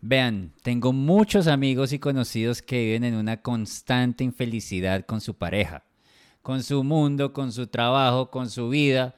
Vean, 0.00 0.52
tengo 0.62 0.92
muchos 0.92 1.46
amigos 1.46 1.92
y 1.92 1.98
conocidos 1.98 2.62
que 2.62 2.84
viven 2.84 3.04
en 3.04 3.14
una 3.14 3.42
constante 3.42 4.24
infelicidad 4.24 5.04
con 5.04 5.20
su 5.20 5.34
pareja, 5.34 5.84
con 6.42 6.62
su 6.62 6.84
mundo, 6.84 7.32
con 7.32 7.52
su 7.52 7.66
trabajo, 7.66 8.30
con 8.30 8.50
su 8.50 8.68
vida, 8.68 9.14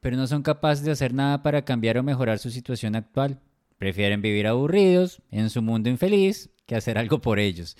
pero 0.00 0.16
no 0.16 0.26
son 0.26 0.42
capaces 0.42 0.84
de 0.84 0.92
hacer 0.92 1.12
nada 1.12 1.42
para 1.42 1.64
cambiar 1.64 1.98
o 1.98 2.02
mejorar 2.02 2.38
su 2.38 2.50
situación 2.50 2.96
actual. 2.96 3.40
Prefieren 3.76 4.22
vivir 4.22 4.46
aburridos 4.46 5.22
en 5.30 5.50
su 5.50 5.62
mundo 5.62 5.90
infeliz 5.90 6.50
que 6.66 6.76
hacer 6.76 6.98
algo 6.98 7.20
por 7.20 7.38
ellos. 7.38 7.76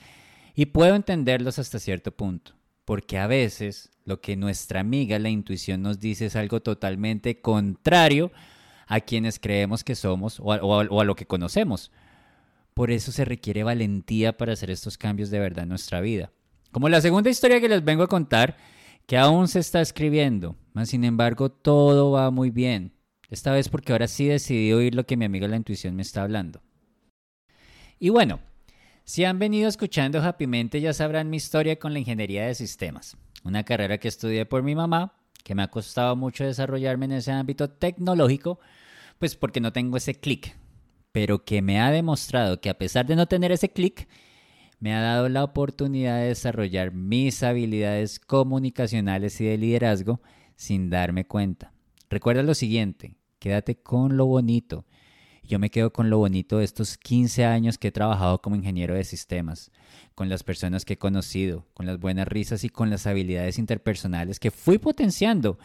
Y 0.54 0.66
puedo 0.66 0.95
entenderlos 0.95 1.59
hasta 1.59 1.78
cierto 1.78 2.11
punto 2.11 2.61
porque 2.90 3.19
a 3.19 3.28
veces 3.28 3.92
lo 4.04 4.21
que 4.21 4.35
nuestra 4.35 4.80
amiga 4.80 5.21
la 5.21 5.28
intuición 5.28 5.80
nos 5.80 6.00
dice 6.00 6.26
es 6.26 6.35
algo 6.35 6.61
totalmente 6.61 7.40
contrario 7.40 8.33
a 8.88 8.99
quienes 8.99 9.38
creemos 9.38 9.85
que 9.85 9.95
somos 9.95 10.40
o 10.40 10.52
a, 10.52 11.04
lo 11.04 11.14
que 11.14 11.25
conocemos. 11.25 11.92
Por 12.81 12.91
eso 12.91 13.13
se 13.13 13.27
requiere 13.27 13.63
valentía 13.63 14.39
para 14.39 14.55
hacer 14.55 14.71
estos 14.71 14.97
cambios 14.97 15.29
de 15.29 15.39
verdad 15.39 15.65
en 15.65 15.69
nuestra 15.69 16.01
vida. 16.01 16.33
Como 16.73 16.89
la 16.89 17.03
segunda 17.03 17.29
historia 17.29 17.61
que 17.61 17.69
les 17.69 17.85
vengo 17.85 18.05
a 18.05 18.09
contar, 18.09 18.57
que 19.05 19.19
aún 19.19 19.49
se 19.49 19.59
está 19.59 19.83
escribiendo, 19.83 20.57
mas 20.73 20.89
sin 20.89 21.05
embargo 21.05 21.51
todo 21.51 22.13
va 22.13 22.31
muy 22.31 22.49
bien. 22.49 22.95
Esta 23.29 23.53
vez 23.53 23.69
porque 23.69 23.93
ahora 23.93 24.09
sí 24.09 24.25
decidí 24.25 24.73
oír 24.73 24.95
lo 24.95 25.05
que 25.05 25.19
mi 25.19 25.27
amiga 25.27 25.47
la 25.47 25.57
intuición 25.57 25.95
me 25.95 26.01
está 26.01 26.23
hablando. 26.23 26.63
Y 27.99 28.09
bueno, 28.09 28.41
si 29.05 29.27
han 29.27 29.39
venido 29.39 29.69
escuchando 29.69 30.23
Happymente 30.23 30.81
ya 30.81 30.95
sabrán 30.95 31.29
mi 31.29 31.37
historia 31.37 31.79
con 31.79 31.93
la 31.93 31.99
ingeniería 31.99 32.47
de 32.47 32.55
sistemas, 32.55 33.19
una 33.45 33.63
carrera 33.63 33.99
que 33.99 34.09
estudié 34.09 34.47
por 34.47 34.63
mi 34.63 34.75
mamá, 34.75 35.21
que 35.45 35.55
me 35.55 35.63
ha 35.63 35.69
costado 35.69 36.17
mucho 36.17 36.45
desarrollarme 36.45 37.05
en 37.05 37.13
ese 37.13 37.31
ámbito 37.31 37.69
tecnológico, 37.69 38.59
pues 39.19 39.37
porque 39.37 39.61
no 39.61 39.71
tengo 39.71 39.99
ese 39.99 40.15
clic, 40.15 40.57
pero 41.12 41.45
que 41.45 41.62
me 41.62 41.81
ha 41.81 41.90
demostrado 41.90 42.61
que 42.61 42.71
a 42.71 42.79
pesar 42.79 43.07
de 43.07 43.17
no 43.17 43.26
tener 43.26 43.52
ese 43.52 43.71
clic, 43.71 44.09
me 44.79 44.95
ha 44.95 45.00
dado 45.00 45.29
la 45.29 45.45
oportunidad 45.45 46.19
de 46.19 46.29
desarrollar 46.29 46.93
mis 46.93 47.43
habilidades 47.43 48.19
comunicacionales 48.19 49.40
y 49.40 49.45
de 49.45 49.59
liderazgo 49.59 50.21
sin 50.57 50.90
darme 50.90 51.26
cuenta. 51.26 51.73
Recuerda 52.09 52.43
lo 52.43 52.55
siguiente, 52.55 53.17
quédate 53.38 53.76
con 53.76 54.17
lo 54.17 54.26
bonito 54.26 54.85
yo 55.50 55.59
me 55.59 55.71
quedo 55.71 55.93
con 55.93 56.11
lo 56.11 56.19
bonito 56.19 56.59
de 56.59 56.64
estos 56.64 56.97
15 56.97 57.45
años 57.45 57.76
que 57.76 57.88
he 57.88 57.93
trabajado 57.93 58.40
como 58.40 58.55
ingeniero 58.55 58.95
de 58.95 59.02
sistemas, 59.02 59.73
con 60.14 60.29
las 60.29 60.45
personas 60.45 60.85
que 60.85 60.93
he 60.93 60.99
conocido, 60.99 61.67
con 61.75 61.87
las 61.87 61.99
buenas 61.99 62.29
risas 62.29 62.62
y 62.62 62.69
con 62.69 62.88
las 62.88 63.09
habilidades 63.09 63.59
interpersonales 63.59 64.38
que 64.38 64.52
fui 64.52 64.79
potenciando 64.79 65.59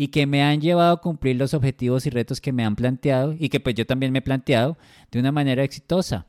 y 0.00 0.08
que 0.08 0.26
me 0.26 0.42
han 0.42 0.62
llevado 0.62 0.94
a 0.94 1.00
cumplir 1.02 1.36
los 1.36 1.52
objetivos 1.52 2.06
y 2.06 2.10
retos 2.10 2.40
que 2.40 2.54
me 2.54 2.64
han 2.64 2.74
planteado 2.74 3.34
y 3.38 3.50
que 3.50 3.60
pues 3.60 3.74
yo 3.74 3.84
también 3.84 4.12
me 4.12 4.20
he 4.20 4.22
planteado 4.22 4.78
de 5.10 5.20
una 5.20 5.30
manera 5.30 5.62
exitosa. 5.62 6.26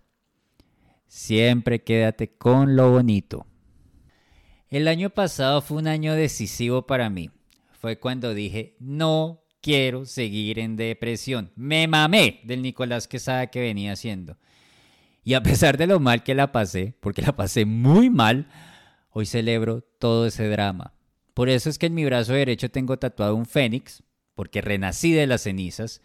Siempre 1.08 1.82
quédate 1.82 2.36
con 2.36 2.76
lo 2.76 2.92
bonito. 2.92 3.48
El 4.68 4.90
año 4.90 5.10
pasado 5.10 5.62
fue 5.62 5.78
un 5.78 5.88
año 5.88 6.16
decisivo 6.16 6.86
para 6.86 7.10
mí. 7.10 7.30
Fue 7.80 7.98
cuando 7.98 8.34
dije, 8.34 8.76
no 8.82 9.42
quiero 9.62 10.04
seguir 10.04 10.60
en 10.60 10.76
depresión. 10.76 11.54
Me 11.56 11.88
mamé 11.88 12.42
del 12.44 12.64
Nicolás 12.64 13.08
Quesada 13.08 13.48
que 13.48 13.62
venía 13.62 13.94
haciendo. 13.94 14.36
Y 15.24 15.34
a 15.34 15.44
pesar 15.44 15.78
de 15.78 15.88
lo 15.88 16.02
mal 16.02 16.24
que 16.24 16.36
la 16.36 16.52
pasé, 16.52 16.94
porque 17.00 17.22
la 17.22 17.38
pasé 17.38 17.64
muy 17.64 18.10
mal, 18.10 18.50
hoy 19.12 19.26
celebro 19.26 19.82
todo 19.98 20.26
ese 20.26 20.50
drama. 20.50 20.94
Por 21.34 21.50
eso 21.50 21.70
es 21.70 21.78
que 21.78 21.86
en 21.88 21.94
mi 21.94 22.06
brazo 22.06 22.34
derecho 22.34 22.70
tengo 22.70 22.98
tatuado 22.98 23.36
un 23.36 23.46
fénix, 23.46 24.04
porque 24.36 24.62
renací 24.62 25.12
de 25.12 25.28
las 25.28 25.42
cenizas. 25.44 26.02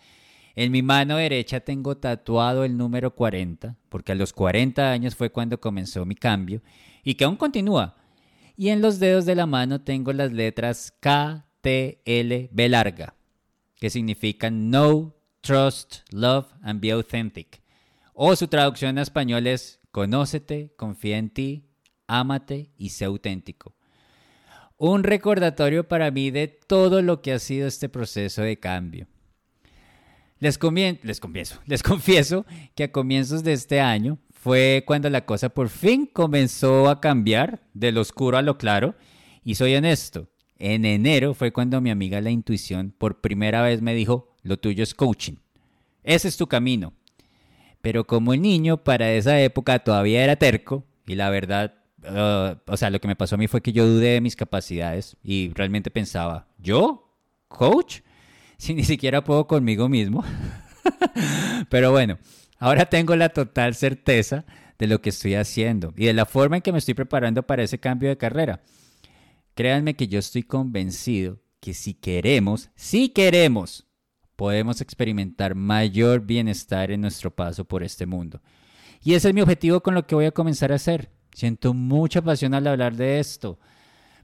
En 0.55 0.73
mi 0.73 0.83
mano 0.83 1.17
derecha 1.17 1.61
tengo 1.61 1.97
tatuado 1.97 2.65
el 2.65 2.77
número 2.77 3.15
40, 3.15 3.77
porque 3.89 4.13
a 4.13 4.15
los 4.15 4.33
40 4.33 4.91
años 4.91 5.15
fue 5.15 5.31
cuando 5.31 5.61
comenzó 5.61 6.05
mi 6.05 6.15
cambio, 6.15 6.63
y 7.05 7.15
que 7.15 7.25
aún 7.25 7.37
continúa. 7.37 7.97
Y 8.57 8.71
en 8.71 8.81
los 8.81 8.99
dedos 8.99 9.27
de 9.27 9.35
la 9.35 9.47
mano 9.47 9.83
tengo 9.83 10.13
las 10.13 10.33
letras 10.33 10.95
K, 11.01 11.47
T, 11.61 12.01
L, 12.05 12.49
B 12.53 12.69
larga, 12.69 13.15
que 13.77 13.91
significan 13.91 14.69
Know, 14.69 15.15
Trust, 15.43 15.99
Love 16.11 16.47
and 16.63 16.81
Be 16.81 16.93
Authentic. 16.93 17.61
O 18.15 18.35
su 18.35 18.49
traducción 18.49 18.97
a 18.97 19.03
español 19.03 19.47
es 19.47 19.81
Conócete, 19.91 20.73
confía 20.77 21.19
en 21.19 21.31
ti, 21.31 21.69
ámate 22.07 22.71
y 22.77 22.91
sé 22.91 23.05
auténtico. 23.05 23.76
Un 24.79 25.05
recordatorio 25.05 25.89
para 25.89 26.11
mí 26.11 26.31
de 26.31 26.49
todo 26.49 27.01
lo 27.01 27.23
que 27.23 27.33
ha 27.33 27.39
sido 27.39 27.67
este 27.67 27.89
proceso 27.89 28.43
de 28.43 28.59
cambio. 28.59 29.07
Les, 30.39 30.59
les, 31.03 31.21
confieso, 31.21 31.61
les 31.67 31.83
confieso 31.83 32.45
que 32.75 32.85
a 32.85 32.93
comienzos 32.93 33.43
de 33.43 33.55
este 33.55 33.81
año 33.81 34.19
fue 34.31 34.85
cuando 34.87 35.09
la 35.09 35.25
cosa 35.25 35.49
por 35.49 35.71
fin 35.71 36.07
comenzó 36.07 36.91
a 36.91 37.01
cambiar 37.01 37.63
de 37.73 37.91
lo 37.91 38.03
oscuro 38.03 38.37
a 38.37 38.43
lo 38.43 38.59
claro. 38.59 38.95
Y 39.43 39.55
soy 39.55 39.75
honesto, 39.77 40.29
en 40.59 40.85
enero 40.85 41.33
fue 41.33 41.53
cuando 41.53 41.81
mi 41.81 41.91
amiga 41.91 42.21
la 42.21 42.31
intuición 42.31 42.95
por 42.97 43.21
primera 43.21 43.63
vez 43.63 43.81
me 43.81 43.95
dijo, 43.95 44.35
lo 44.43 44.59
tuyo 44.59 44.83
es 44.83 44.95
coaching. 44.95 45.37
Ese 46.05 46.29
es 46.29 46.37
tu 46.37 46.49
camino. 46.49 46.93
Pero 47.81 48.07
como 48.07 48.35
el 48.35 48.43
niño 48.43 48.85
para 48.85 49.13
esa 49.13 49.41
época 49.41 49.79
todavía 49.79 50.23
era 50.23 50.37
terco 50.37 50.85
y 51.07 51.15
la 51.15 51.31
verdad, 51.31 51.76
uh, 52.05 52.57
o 52.67 52.77
sea, 52.77 52.91
lo 52.91 53.01
que 53.01 53.09
me 53.09 53.17
pasó 53.17 53.35
a 53.35 53.39
mí 53.39 53.49
fue 53.49 53.63
que 53.63 53.73
yo 53.73 53.87
dudé 53.87 54.15
de 54.15 54.21
mis 54.21 54.37
capacidades 54.37 55.17
y 55.23 55.53
realmente 55.55 55.91
pensaba, 55.91 56.49
¿yo? 56.59 57.13
¿Coach? 57.49 58.01
Si 58.59 58.73
ni 58.73 58.85
siquiera 58.85 59.23
puedo 59.23 59.47
conmigo 59.47 59.87
mismo. 59.87 60.25
Pero 61.69 61.91
bueno, 61.91 62.17
ahora 62.59 62.87
tengo 62.87 63.15
la 63.15 63.29
total 63.29 63.75
certeza 63.75 64.47
de 64.79 64.87
lo 64.87 65.03
que 65.03 65.11
estoy 65.11 65.35
haciendo 65.35 65.93
y 65.95 66.07
de 66.07 66.15
la 66.15 66.25
forma 66.25 66.57
en 66.57 66.63
que 66.63 66.73
me 66.73 66.79
estoy 66.79 66.95
preparando 66.95 67.43
para 67.43 67.63
ese 67.63 67.79
cambio 67.79 68.09
de 68.09 68.17
carrera. 68.17 68.63
Créanme 69.55 69.95
que 69.95 70.09
yo 70.09 70.19
estoy 70.19 70.43
convencido 70.43 71.43
que 71.61 71.75
si 71.75 71.95
queremos, 71.95 72.71
si 72.77 73.09
queremos, 73.11 73.87
podemos 74.37 74.81
experimentar 74.81 75.55
mayor 75.55 76.21
bienestar 76.21 76.91
en 76.91 77.01
nuestro 77.01 77.35
paso 77.35 77.65
por 77.65 77.83
este 77.83 78.07
mundo. 78.07 78.41
Y 79.03 79.15
ese 79.15 79.29
es 79.29 79.35
mi 79.35 79.41
objetivo 79.41 79.83
con 79.83 79.95
lo 79.95 80.07
que 80.07 80.15
voy 80.15 80.27
a 80.27 80.33
comenzar 80.33 80.73
a 80.73 80.77
hacer. 80.77 81.11
Siento 81.37 81.75
mucha 81.75 82.23
pasión 82.23 82.55
al 82.55 82.67
hablar 82.67 82.97
de 82.97 83.21
esto. 83.21 83.59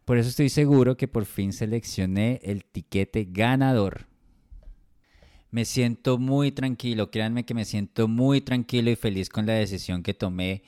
Por 0.07 0.17
eso 0.17 0.31
estoy 0.31 0.49
seguro 0.49 0.97
que 0.97 1.09
por 1.09 1.27
fin 1.27 1.53
seleccioné 1.53 2.41
el 2.43 2.65
tiquete 2.65 3.29
ganador. 3.31 4.07
Me 5.51 5.67
siento 5.67 6.17
muy 6.17 6.53
tranquilo, 6.53 7.11
créanme 7.11 7.45
que 7.45 7.53
me 7.53 7.67
siento 7.67 8.09
muy 8.09 8.41
tranquilo 8.41 8.91
y 8.91 8.97
feliz 8.97 9.29
con 9.29 9.45
la 9.45 9.53
decisión 9.53 10.03
que 10.03 10.15
tomé 10.15 10.63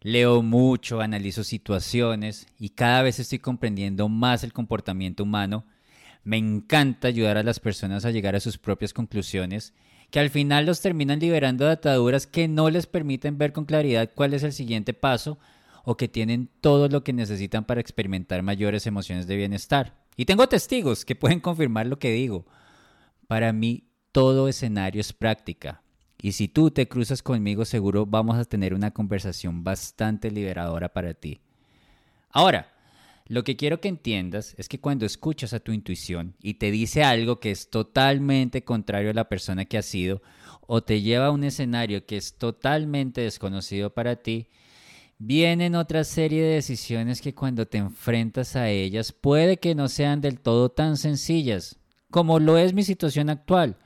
Leo 0.00 0.42
mucho, 0.42 1.00
analizo 1.00 1.44
situaciones 1.44 2.48
y 2.58 2.70
cada 2.70 3.02
vez 3.02 3.20
estoy 3.20 3.38
comprendiendo 3.38 4.08
más 4.08 4.42
el 4.42 4.52
comportamiento 4.52 5.22
humano. 5.22 5.64
Me 6.24 6.38
encanta 6.38 7.06
ayudar 7.06 7.38
a 7.38 7.44
las 7.44 7.60
personas 7.60 8.04
a 8.04 8.10
llegar 8.10 8.34
a 8.34 8.40
sus 8.40 8.58
propias 8.58 8.92
conclusiones, 8.92 9.74
que 10.10 10.18
al 10.18 10.30
final 10.30 10.66
los 10.66 10.80
terminan 10.80 11.20
liberando 11.20 11.66
de 11.66 11.70
ataduras 11.70 12.26
que 12.26 12.48
no 12.48 12.68
les 12.68 12.86
permiten 12.86 13.38
ver 13.38 13.52
con 13.52 13.64
claridad 13.64 14.10
cuál 14.12 14.34
es 14.34 14.42
el 14.42 14.52
siguiente 14.52 14.92
paso 14.92 15.38
o 15.84 15.96
que 15.96 16.08
tienen 16.08 16.50
todo 16.60 16.88
lo 16.88 17.04
que 17.04 17.12
necesitan 17.12 17.64
para 17.64 17.80
experimentar 17.80 18.42
mayores 18.42 18.86
emociones 18.86 19.26
de 19.26 19.36
bienestar. 19.36 19.94
Y 20.16 20.24
tengo 20.24 20.48
testigos 20.48 21.04
que 21.04 21.14
pueden 21.14 21.40
confirmar 21.40 21.86
lo 21.86 21.98
que 21.98 22.10
digo. 22.10 22.46
Para 23.26 23.52
mí, 23.52 23.84
todo 24.12 24.48
escenario 24.48 25.00
es 25.00 25.12
práctica. 25.12 25.82
Y 26.20 26.32
si 26.32 26.48
tú 26.48 26.70
te 26.70 26.88
cruzas 26.88 27.22
conmigo, 27.22 27.64
seguro 27.64 28.06
vamos 28.06 28.36
a 28.36 28.44
tener 28.44 28.72
una 28.72 28.92
conversación 28.92 29.62
bastante 29.62 30.30
liberadora 30.30 30.92
para 30.92 31.12
ti. 31.12 31.40
Ahora, 32.30 32.72
lo 33.26 33.42
que 33.42 33.56
quiero 33.56 33.80
que 33.80 33.88
entiendas 33.88 34.54
es 34.58 34.68
que 34.68 34.80
cuando 34.80 35.06
escuchas 35.06 35.52
a 35.52 35.60
tu 35.60 35.72
intuición 35.72 36.34
y 36.42 36.54
te 36.54 36.70
dice 36.70 37.04
algo 37.04 37.40
que 37.40 37.50
es 37.50 37.70
totalmente 37.70 38.64
contrario 38.64 39.10
a 39.10 39.14
la 39.14 39.28
persona 39.28 39.64
que 39.64 39.78
has 39.78 39.86
sido, 39.86 40.22
o 40.66 40.82
te 40.82 41.02
lleva 41.02 41.26
a 41.26 41.30
un 41.30 41.44
escenario 41.44 42.06
que 42.06 42.16
es 42.16 42.36
totalmente 42.38 43.20
desconocido 43.22 43.94
para 43.94 44.16
ti, 44.16 44.48
vienen 45.26 45.74
otra 45.74 46.04
serie 46.04 46.42
de 46.42 46.54
decisiones 46.54 47.22
que 47.22 47.34
cuando 47.34 47.66
te 47.66 47.78
enfrentas 47.78 48.56
a 48.56 48.68
ellas 48.68 49.12
puede 49.12 49.56
que 49.56 49.74
no 49.74 49.88
sean 49.88 50.20
del 50.20 50.40
todo 50.40 50.68
tan 50.68 50.96
sencillas, 50.96 51.78
como 52.10 52.38
lo 52.38 52.58
es 52.58 52.74
mi 52.74 52.82
situación 52.82 53.30
actual. 53.30 53.76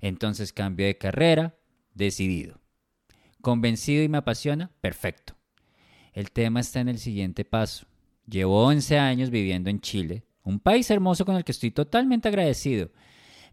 Entonces 0.00 0.52
cambio 0.52 0.86
de 0.86 0.98
carrera, 0.98 1.56
decidido. 1.94 2.60
Convencido 3.40 4.02
y 4.02 4.08
me 4.08 4.18
apasiona, 4.18 4.72
perfecto. 4.80 5.34
El 6.12 6.32
tema 6.32 6.60
está 6.60 6.80
en 6.80 6.88
el 6.88 6.98
siguiente 6.98 7.44
paso. 7.44 7.86
Llevo 8.26 8.64
11 8.64 8.98
años 8.98 9.30
viviendo 9.30 9.70
en 9.70 9.80
Chile, 9.80 10.24
un 10.42 10.58
país 10.58 10.90
hermoso 10.90 11.24
con 11.24 11.36
el 11.36 11.44
que 11.44 11.52
estoy 11.52 11.70
totalmente 11.70 12.28
agradecido. 12.28 12.90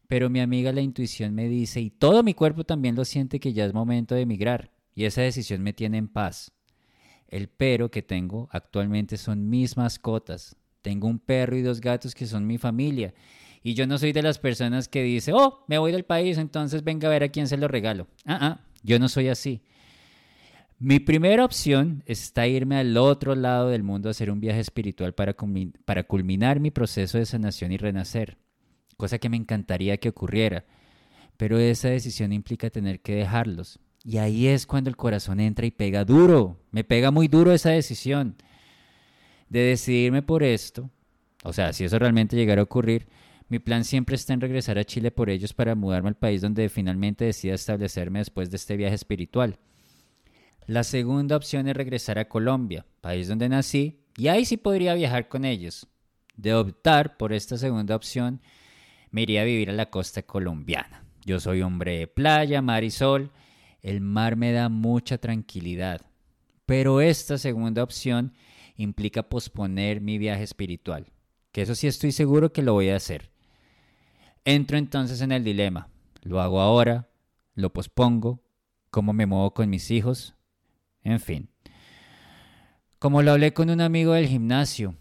Pero 0.08 0.30
mi 0.30 0.40
amiga 0.40 0.72
la 0.72 0.82
intuición 0.82 1.36
me 1.36 1.48
dice, 1.48 1.82
y 1.82 1.92
todo 1.92 2.24
mi 2.24 2.34
cuerpo 2.34 2.64
también 2.64 2.96
lo 2.96 3.06
siente, 3.06 3.40
que 3.40 3.54
ya 3.54 3.66
es 3.66 3.74
momento 3.74 4.16
de 4.16 4.22
emigrar, 4.22 4.72
y 4.94 5.06
esa 5.06 5.22
decisión 5.22 5.62
me 5.62 5.74
tiene 5.74 5.98
en 5.98 6.08
paz. 6.08 6.55
El 7.28 7.48
pero 7.48 7.90
que 7.90 8.02
tengo 8.02 8.48
actualmente 8.52 9.18
son 9.18 9.50
mis 9.50 9.78
mascotas. 9.78 10.56
Tengo 10.82 11.08
un 11.08 11.20
perro 11.20 11.58
y 11.58 11.62
dos 11.62 11.82
gatos 11.82 12.14
que 12.14 12.26
son 12.26 12.46
mi 12.46 12.58
familia. 12.58 13.14
Y 13.64 13.74
yo 13.74 13.88
no 13.88 13.98
soy 13.98 14.12
de 14.12 14.22
las 14.22 14.38
personas 14.38 14.88
que 14.88 15.02
dice, 15.02 15.34
oh, 15.34 15.66
me 15.68 15.80
voy 15.80 15.92
del 15.92 16.06
país, 16.06 16.38
entonces 16.38 16.84
venga 16.84 17.08
a 17.08 17.12
ver 17.12 17.24
a 17.24 17.30
quién 17.30 17.48
se 17.48 17.58
lo 17.58 17.68
regalo. 17.68 18.08
Ah, 18.26 18.38
ah, 18.42 18.60
yo 18.84 19.00
no 19.00 19.10
soy 19.10 19.28
así. 19.30 19.64
Mi 20.78 21.00
primera 21.00 21.44
opción 21.44 22.04
está 22.06 22.48
irme 22.48 22.78
al 22.78 22.96
otro 22.98 23.34
lado 23.34 23.70
del 23.70 23.82
mundo 23.82 24.10
a 24.10 24.12
hacer 24.12 24.30
un 24.30 24.40
viaje 24.40 24.60
espiritual 24.60 25.16
para 25.16 25.34
culminar 26.04 26.60
mi 26.60 26.70
proceso 26.70 27.18
de 27.18 27.26
sanación 27.26 27.72
y 27.72 27.78
renacer, 27.78 28.38
cosa 28.98 29.18
que 29.18 29.30
me 29.30 29.38
encantaría 29.38 29.98
que 29.98 30.10
ocurriera, 30.10 30.66
pero 31.38 31.58
esa 31.58 31.90
decisión 31.90 32.34
implica 32.34 32.70
tener 32.70 33.00
que 33.00 33.16
dejarlos. 33.16 33.80
Y 34.06 34.20
ahí 34.20 34.48
es 34.48 34.68
cuando 34.68 34.90
el 34.90 34.96
corazón 34.96 35.40
entra 35.40 35.66
y 35.66 35.72
pega 35.72 36.06
duro, 36.06 36.60
me 36.72 36.84
pega 36.84 37.10
muy 37.10 37.28
duro 37.28 37.52
esa 37.52 37.72
decisión 37.72 38.36
de 39.50 39.62
decidirme 39.62 40.22
por 40.22 40.44
esto. 40.44 40.92
O 41.44 41.52
sea, 41.54 41.74
si 41.74 41.86
eso 41.86 41.98
realmente 41.98 42.36
llegara 42.36 42.62
a 42.62 42.66
ocurrir, 42.66 43.08
mi 43.50 43.58
plan 43.58 43.84
siempre 43.84 44.16
está 44.16 44.34
en 44.34 44.42
regresar 44.42 44.78
a 44.78 44.84
Chile 44.84 45.10
por 45.10 45.30
ellos 45.30 45.54
para 45.54 45.74
mudarme 45.74 46.10
al 46.10 46.18
país 46.18 46.42
donde 46.42 46.70
finalmente 46.70 47.26
decida 47.26 47.56
establecerme 47.56 48.20
después 48.20 48.52
de 48.52 48.58
este 48.58 48.78
viaje 48.78 48.96
espiritual. 48.96 49.58
La 50.68 50.84
segunda 50.84 51.36
opción 51.36 51.68
es 51.68 51.76
regresar 51.76 52.20
a 52.20 52.28
Colombia, 52.28 52.86
país 53.02 53.28
donde 53.28 53.50
nací, 53.50 54.02
y 54.18 54.28
ahí 54.28 54.46
sí 54.46 54.58
podría 54.58 54.96
viajar 54.96 55.28
con 55.28 55.46
ellos. 55.46 55.88
De 56.36 56.54
optar 56.54 57.18
por 57.18 57.34
esta 57.34 57.58
segunda 57.58 57.96
opción, 57.96 58.42
me 59.12 59.22
iría 59.24 59.42
a 59.42 59.46
vivir 59.46 59.70
a 59.70 59.74
la 59.74 59.90
costa 59.90 60.24
colombiana. 60.24 61.06
Yo 61.24 61.40
soy 61.40 61.62
hombre 61.62 62.00
de 62.00 62.08
playa, 62.08 62.62
mar 62.62 62.84
y 62.84 62.92
sol. 62.92 63.32
El 63.86 64.02
mar 64.02 64.36
me 64.36 64.52
da 64.52 64.68
mucha 64.68 65.20
tranquilidad. 65.20 66.02
Pero 66.66 67.02
esta 67.02 67.38
segunda 67.38 67.84
opción 67.84 68.34
implica 68.78 69.30
posponer 69.30 70.02
mi 70.02 70.18
viaje 70.18 70.42
espiritual, 70.42 71.06
que 71.52 71.62
eso 71.62 71.76
sí 71.76 71.86
estoy 71.86 72.12
seguro 72.12 72.52
que 72.52 72.64
lo 72.64 72.74
voy 72.74 72.90
a 72.90 72.96
hacer. 72.96 73.30
Entro 74.44 74.80
entonces 74.80 75.22
en 75.22 75.32
el 75.32 75.44
dilema. 75.44 75.88
¿Lo 76.24 76.42
hago 76.42 76.62
ahora? 76.62 77.12
¿Lo 77.54 77.72
pospongo? 77.74 78.44
¿Cómo 78.90 79.14
me 79.14 79.28
muevo 79.28 79.54
con 79.54 79.70
mis 79.70 79.92
hijos? 79.92 80.34
En 81.04 81.20
fin. 81.20 81.50
Como 82.98 83.22
lo 83.22 83.34
hablé 83.34 83.54
con 83.54 83.70
un 83.70 83.82
amigo 83.82 84.14
del 84.14 84.26
gimnasio, 84.26 84.96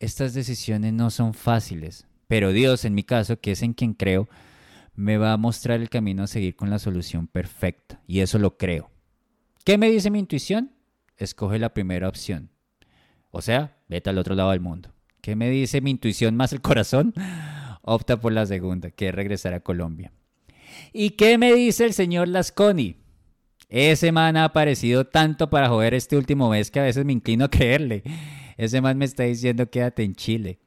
estas 0.00 0.34
decisiones 0.34 0.92
no 0.92 1.10
son 1.10 1.34
fáciles, 1.34 2.08
pero 2.26 2.50
Dios, 2.50 2.84
en 2.84 2.96
mi 2.96 3.04
caso, 3.04 3.38
que 3.38 3.52
es 3.52 3.62
en 3.62 3.74
quien 3.74 3.94
creo, 3.94 4.28
me 4.94 5.18
va 5.18 5.32
a 5.32 5.36
mostrar 5.36 5.80
el 5.80 5.90
camino 5.90 6.22
a 6.22 6.26
seguir 6.28 6.56
con 6.56 6.70
la 6.70 6.78
solución 6.78 7.26
perfecta, 7.26 8.00
y 8.06 8.20
eso 8.20 8.38
lo 8.38 8.56
creo. 8.56 8.90
¿Qué 9.64 9.78
me 9.78 9.90
dice 9.90 10.10
mi 10.10 10.18
intuición? 10.18 10.72
Escoge 11.16 11.58
la 11.58 11.74
primera 11.74 12.08
opción. 12.08 12.50
O 13.30 13.42
sea, 13.42 13.78
vete 13.88 14.10
al 14.10 14.18
otro 14.18 14.34
lado 14.34 14.50
del 14.50 14.60
mundo. 14.60 14.90
¿Qué 15.20 15.36
me 15.36 15.50
dice 15.50 15.80
mi 15.80 15.90
intuición 15.90 16.36
más 16.36 16.52
el 16.52 16.60
corazón? 16.60 17.14
opta 17.82 18.20
por 18.20 18.32
la 18.32 18.46
segunda, 18.46 18.90
que 18.90 19.08
es 19.08 19.14
regresar 19.14 19.54
a 19.54 19.60
Colombia. 19.60 20.12
¿Y 20.92 21.10
qué 21.10 21.38
me 21.38 21.54
dice 21.54 21.84
el 21.84 21.92
señor 21.92 22.28
Lasconi? 22.28 22.96
Ese 23.68 24.12
man 24.12 24.36
ha 24.36 24.44
aparecido 24.44 25.06
tanto 25.06 25.50
para 25.50 25.68
joder 25.68 25.94
este 25.94 26.16
último 26.16 26.50
mes 26.50 26.70
que 26.70 26.80
a 26.80 26.84
veces 26.84 27.04
me 27.04 27.12
inclino 27.12 27.44
a 27.44 27.50
creerle. 27.50 28.02
Ese 28.56 28.80
man 28.80 28.98
me 28.98 29.04
está 29.04 29.24
diciendo 29.24 29.68
quédate 29.68 30.04
en 30.04 30.14
Chile. 30.14 30.60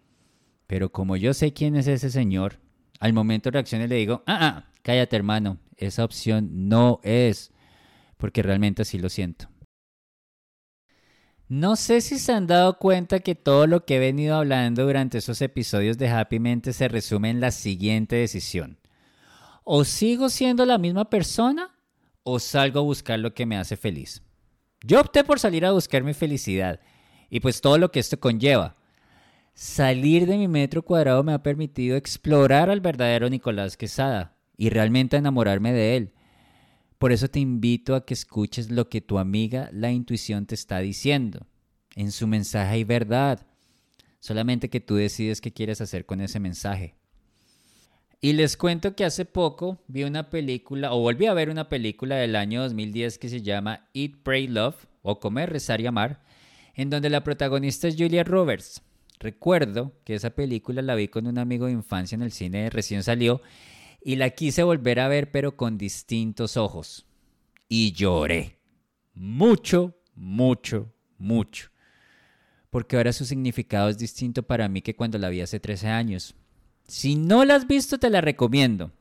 Pero 0.66 0.92
como 0.92 1.16
yo 1.16 1.34
sé 1.34 1.54
quién 1.54 1.76
es 1.76 1.88
ese 1.88 2.10
señor, 2.10 2.60
al 3.00 3.14
momento 3.14 3.52
reacciono 3.52 3.86
y 3.86 3.88
le 3.88 3.96
digo, 3.96 4.24
ah, 4.26 4.38
ah, 4.42 4.72
cállate 4.82 5.16
hermano, 5.16 5.58
esa 5.78 6.04
opción 6.04 6.70
no 6.70 7.00
es, 7.04 7.52
porque 8.18 8.44
realmente 8.44 8.82
así 8.82 8.98
lo 8.98 9.10
siento. 9.10 9.50
No 11.50 11.78
sé 11.78 12.02
si 12.02 12.20
se 12.20 12.34
han 12.34 12.46
dado 12.46 12.78
cuenta 12.78 13.22
que 13.22 13.34
todo 13.34 13.68
lo 13.68 13.86
que 13.86 13.96
he 13.96 14.00
venido 14.00 14.36
hablando 14.36 14.86
durante 14.86 15.20
esos 15.20 15.42
episodios 15.42 15.98
de 15.98 16.10
Happy 16.10 16.40
Mente 16.40 16.74
se 16.74 16.90
resume 16.90 17.30
en 17.30 17.40
la 17.40 17.52
siguiente 17.52 18.18
decisión. 18.18 18.80
O 19.64 19.86
sigo 19.86 20.28
siendo 20.28 20.66
la 20.66 20.78
misma 20.78 21.10
persona 21.10 21.74
o 22.24 22.40
salgo 22.40 22.80
a 22.82 22.84
buscar 22.84 23.20
lo 23.20 23.34
que 23.34 23.46
me 23.46 23.58
hace 23.58 23.78
feliz. 23.78 24.22
Yo 24.84 25.00
opté 25.00 25.24
por 25.24 25.40
salir 25.40 25.66
a 25.66 25.72
buscar 25.72 26.04
mi 26.04 26.14
felicidad 26.14 26.82
y 27.30 27.40
pues 27.40 27.62
todo 27.62 27.78
lo 27.78 27.92
que 27.92 28.02
esto 28.02 28.20
conlleva. 28.20 28.76
Salir 29.60 30.28
de 30.28 30.38
mi 30.38 30.48
metro 30.48 30.84
cuadrado 30.84 31.24
me 31.24 31.34
ha 31.34 31.42
permitido 31.42 31.98
explorar 31.98 32.70
al 32.70 32.80
verdadero 32.80 33.28
Nicolás 33.28 33.76
Quesada 33.76 34.38
y 34.56 34.70
realmente 34.70 35.18
enamorarme 35.18 35.74
de 35.74 35.98
él. 35.98 36.14
Por 37.00 37.12
eso 37.12 37.28
te 37.28 37.40
invito 37.40 37.96
a 37.96 38.06
que 38.06 38.14
escuches 38.14 38.70
lo 38.70 38.88
que 38.88 39.02
tu 39.02 39.18
amiga 39.18 39.72
la 39.74 39.90
intuición 39.90 40.46
te 40.46 40.54
está 40.54 40.78
diciendo. 40.78 41.48
En 41.96 42.12
su 42.12 42.28
mensaje 42.28 42.76
hay 42.76 42.84
verdad. 42.84 43.48
Solamente 44.20 44.70
que 44.70 44.80
tú 44.80 44.94
decides 44.94 45.42
qué 45.42 45.52
quieres 45.52 45.82
hacer 45.82 46.06
con 46.06 46.22
ese 46.22 46.40
mensaje. 46.40 46.94
Y 48.22 48.34
les 48.34 48.58
cuento 48.58 48.96
que 48.96 49.06
hace 49.06 49.26
poco 49.26 49.82
vi 49.88 50.04
una 50.04 50.30
película, 50.30 50.94
o 50.94 51.00
volví 51.00 51.26
a 51.26 51.34
ver 51.34 51.50
una 51.50 51.68
película 51.68 52.18
del 52.18 52.36
año 52.36 52.62
2010 52.62 53.18
que 53.18 53.30
se 53.30 53.42
llama 53.42 53.90
Eat, 53.96 54.18
Pray, 54.22 54.50
Love, 54.50 54.86
o 55.02 55.20
Comer, 55.20 55.50
Rezar 55.50 55.82
y 55.82 55.88
Amar, 55.88 56.22
en 56.76 56.92
donde 56.92 57.10
la 57.10 57.24
protagonista 57.24 57.88
es 57.88 57.96
Julia 57.98 58.24
Roberts. 58.24 58.84
Recuerdo 59.20 59.94
que 60.04 60.16
esa 60.16 60.32
película 60.32 60.82
la 60.82 60.96
vi 60.96 61.08
con 61.08 61.28
un 61.28 61.40
amigo 61.40 61.66
de 61.66 61.72
infancia 61.72 62.16
en 62.16 62.22
el 62.22 62.32
cine, 62.32 62.70
recién 62.70 63.04
salió, 63.04 63.42
y 64.02 64.16
la 64.16 64.30
quise 64.30 64.64
volver 64.64 65.00
a 65.00 65.08
ver 65.08 65.32
pero 65.32 65.58
con 65.58 65.78
distintos 65.78 66.56
ojos. 66.56 67.06
Y 67.68 67.94
lloré. 67.94 68.58
Mucho, 69.14 69.98
mucho, 70.16 70.94
mucho. 71.18 71.70
Porque 72.70 72.96
ahora 72.96 73.12
su 73.12 73.26
significado 73.26 73.90
es 73.90 73.98
distinto 73.98 74.44
para 74.44 74.70
mí 74.70 74.82
que 74.82 74.96
cuando 74.96 75.18
la 75.18 75.30
vi 75.30 75.42
hace 75.42 75.60
13 75.60 75.88
años. 75.88 76.36
Si 76.88 77.16
no 77.16 77.44
la 77.44 77.56
has 77.56 77.68
visto, 77.68 77.98
te 77.98 78.10
la 78.10 78.22
recomiendo. 78.22 78.92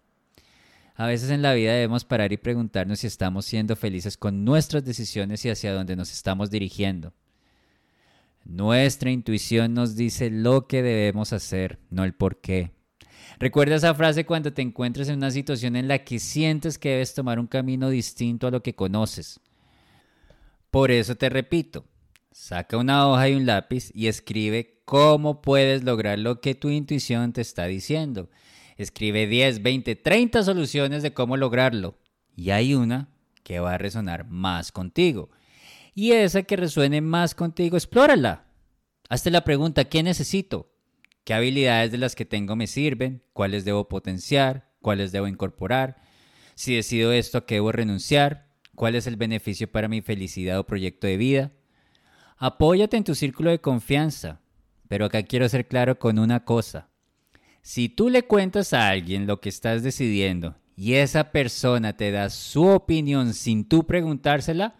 A 0.94 1.06
veces 1.06 1.28
en 1.30 1.42
la 1.42 1.52
vida 1.52 1.74
debemos 1.74 2.06
parar 2.06 2.32
y 2.32 2.38
preguntarnos 2.38 3.00
si 3.00 3.06
estamos 3.06 3.44
siendo 3.44 3.76
felices 3.76 4.16
con 4.16 4.44
nuestras 4.44 4.82
decisiones 4.82 5.44
y 5.44 5.50
hacia 5.50 5.74
dónde 5.74 5.94
nos 5.94 6.10
estamos 6.10 6.50
dirigiendo. 6.50 7.12
Nuestra 8.48 9.10
intuición 9.10 9.74
nos 9.74 9.96
dice 9.96 10.30
lo 10.30 10.68
que 10.68 10.80
debemos 10.82 11.32
hacer, 11.32 11.80
no 11.90 12.04
el 12.04 12.14
por 12.14 12.40
qué. 12.40 12.70
Recuerda 13.40 13.74
esa 13.74 13.94
frase 13.94 14.24
cuando 14.24 14.52
te 14.52 14.62
encuentres 14.62 15.08
en 15.08 15.16
una 15.16 15.32
situación 15.32 15.74
en 15.74 15.88
la 15.88 16.04
que 16.04 16.20
sientes 16.20 16.78
que 16.78 16.90
debes 16.90 17.12
tomar 17.12 17.40
un 17.40 17.48
camino 17.48 17.90
distinto 17.90 18.46
a 18.46 18.52
lo 18.52 18.62
que 18.62 18.76
conoces. 18.76 19.40
Por 20.70 20.92
eso 20.92 21.16
te 21.16 21.28
repito, 21.28 21.84
saca 22.30 22.76
una 22.76 23.08
hoja 23.08 23.28
y 23.28 23.34
un 23.34 23.46
lápiz 23.46 23.90
y 23.92 24.06
escribe 24.06 24.80
cómo 24.84 25.42
puedes 25.42 25.82
lograr 25.82 26.18
lo 26.18 26.40
que 26.40 26.54
tu 26.54 26.70
intuición 26.70 27.32
te 27.32 27.40
está 27.40 27.64
diciendo. 27.64 28.30
Escribe 28.76 29.26
10, 29.26 29.62
20, 29.62 29.96
30 29.96 30.44
soluciones 30.44 31.02
de 31.02 31.12
cómo 31.12 31.36
lograrlo. 31.36 31.98
Y 32.36 32.50
hay 32.50 32.74
una 32.74 33.08
que 33.42 33.58
va 33.58 33.74
a 33.74 33.78
resonar 33.78 34.28
más 34.28 34.70
contigo. 34.70 35.30
Y 35.96 36.12
esa 36.12 36.42
que 36.42 36.56
resuene 36.56 37.00
más 37.00 37.34
contigo, 37.34 37.78
explórala. 37.78 38.44
Hazte 39.08 39.30
la 39.30 39.44
pregunta, 39.44 39.86
¿qué 39.86 40.02
necesito? 40.02 40.70
¿Qué 41.24 41.32
habilidades 41.32 41.90
de 41.90 41.96
las 41.96 42.14
que 42.14 42.26
tengo 42.26 42.54
me 42.54 42.66
sirven? 42.66 43.22
¿Cuáles 43.32 43.64
debo 43.64 43.88
potenciar? 43.88 44.70
¿Cuáles 44.82 45.10
debo 45.10 45.26
incorporar? 45.26 45.96
Si 46.54 46.76
decido 46.76 47.12
esto, 47.12 47.38
¿a 47.38 47.46
qué 47.46 47.54
debo 47.54 47.72
renunciar? 47.72 48.46
¿Cuál 48.74 48.94
es 48.94 49.06
el 49.06 49.16
beneficio 49.16 49.72
para 49.72 49.88
mi 49.88 50.02
felicidad 50.02 50.58
o 50.58 50.66
proyecto 50.66 51.06
de 51.06 51.16
vida? 51.16 51.52
Apóyate 52.36 52.98
en 52.98 53.04
tu 53.04 53.14
círculo 53.14 53.48
de 53.48 53.62
confianza, 53.62 54.42
pero 54.88 55.06
acá 55.06 55.22
quiero 55.22 55.48
ser 55.48 55.66
claro 55.66 55.98
con 55.98 56.18
una 56.18 56.44
cosa. 56.44 56.90
Si 57.62 57.88
tú 57.88 58.10
le 58.10 58.24
cuentas 58.24 58.74
a 58.74 58.90
alguien 58.90 59.26
lo 59.26 59.40
que 59.40 59.48
estás 59.48 59.82
decidiendo 59.82 60.56
y 60.76 60.92
esa 60.96 61.32
persona 61.32 61.96
te 61.96 62.10
da 62.10 62.28
su 62.28 62.66
opinión 62.66 63.32
sin 63.32 63.66
tú 63.66 63.86
preguntársela, 63.86 64.76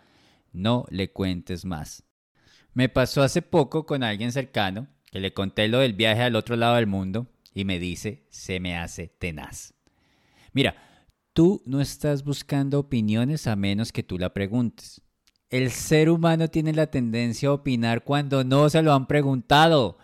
no 0.57 0.87
le 0.91 1.13
cuentes 1.13 1.65
más. 1.65 2.03
Me 2.73 2.89
pasó 2.89 3.23
hace 3.23 3.43
poco 3.43 3.87
con 3.87 4.03
alguien 4.03 4.33
cercano 4.33 4.89
que 5.11 5.21
le 5.21 5.33
conté 5.33 5.69
lo 5.69 5.79
del 5.79 5.95
viaje 5.95 6.23
al 6.23 6.37
otro 6.37 6.57
lado 6.57 6.77
del 6.77 6.87
mundo 6.87 7.29
y 7.55 7.65
me 7.65 7.79
dice, 7.79 8.27
se 8.29 8.61
me 8.61 8.77
hace 8.77 9.09
tenaz. 9.09 9.75
Mira, 10.53 10.75
tú 11.33 11.63
no 11.65 11.81
estás 11.81 12.25
buscando 12.25 12.81
opiniones 12.81 13.47
a 13.47 13.57
menos 13.57 13.93
que 13.93 14.03
tú 14.03 14.19
la 14.19 14.35
preguntes. 14.35 15.01
El 15.49 15.71
ser 15.71 16.11
humano 16.11 16.49
tiene 16.49 16.73
la 16.73 16.89
tendencia 16.89 17.49
a 17.49 17.53
opinar 17.53 18.03
cuando 18.05 18.43
no 18.43 18.69
se 18.69 18.83
lo 18.83 18.93
han 18.93 19.07
preguntado. 19.07 19.99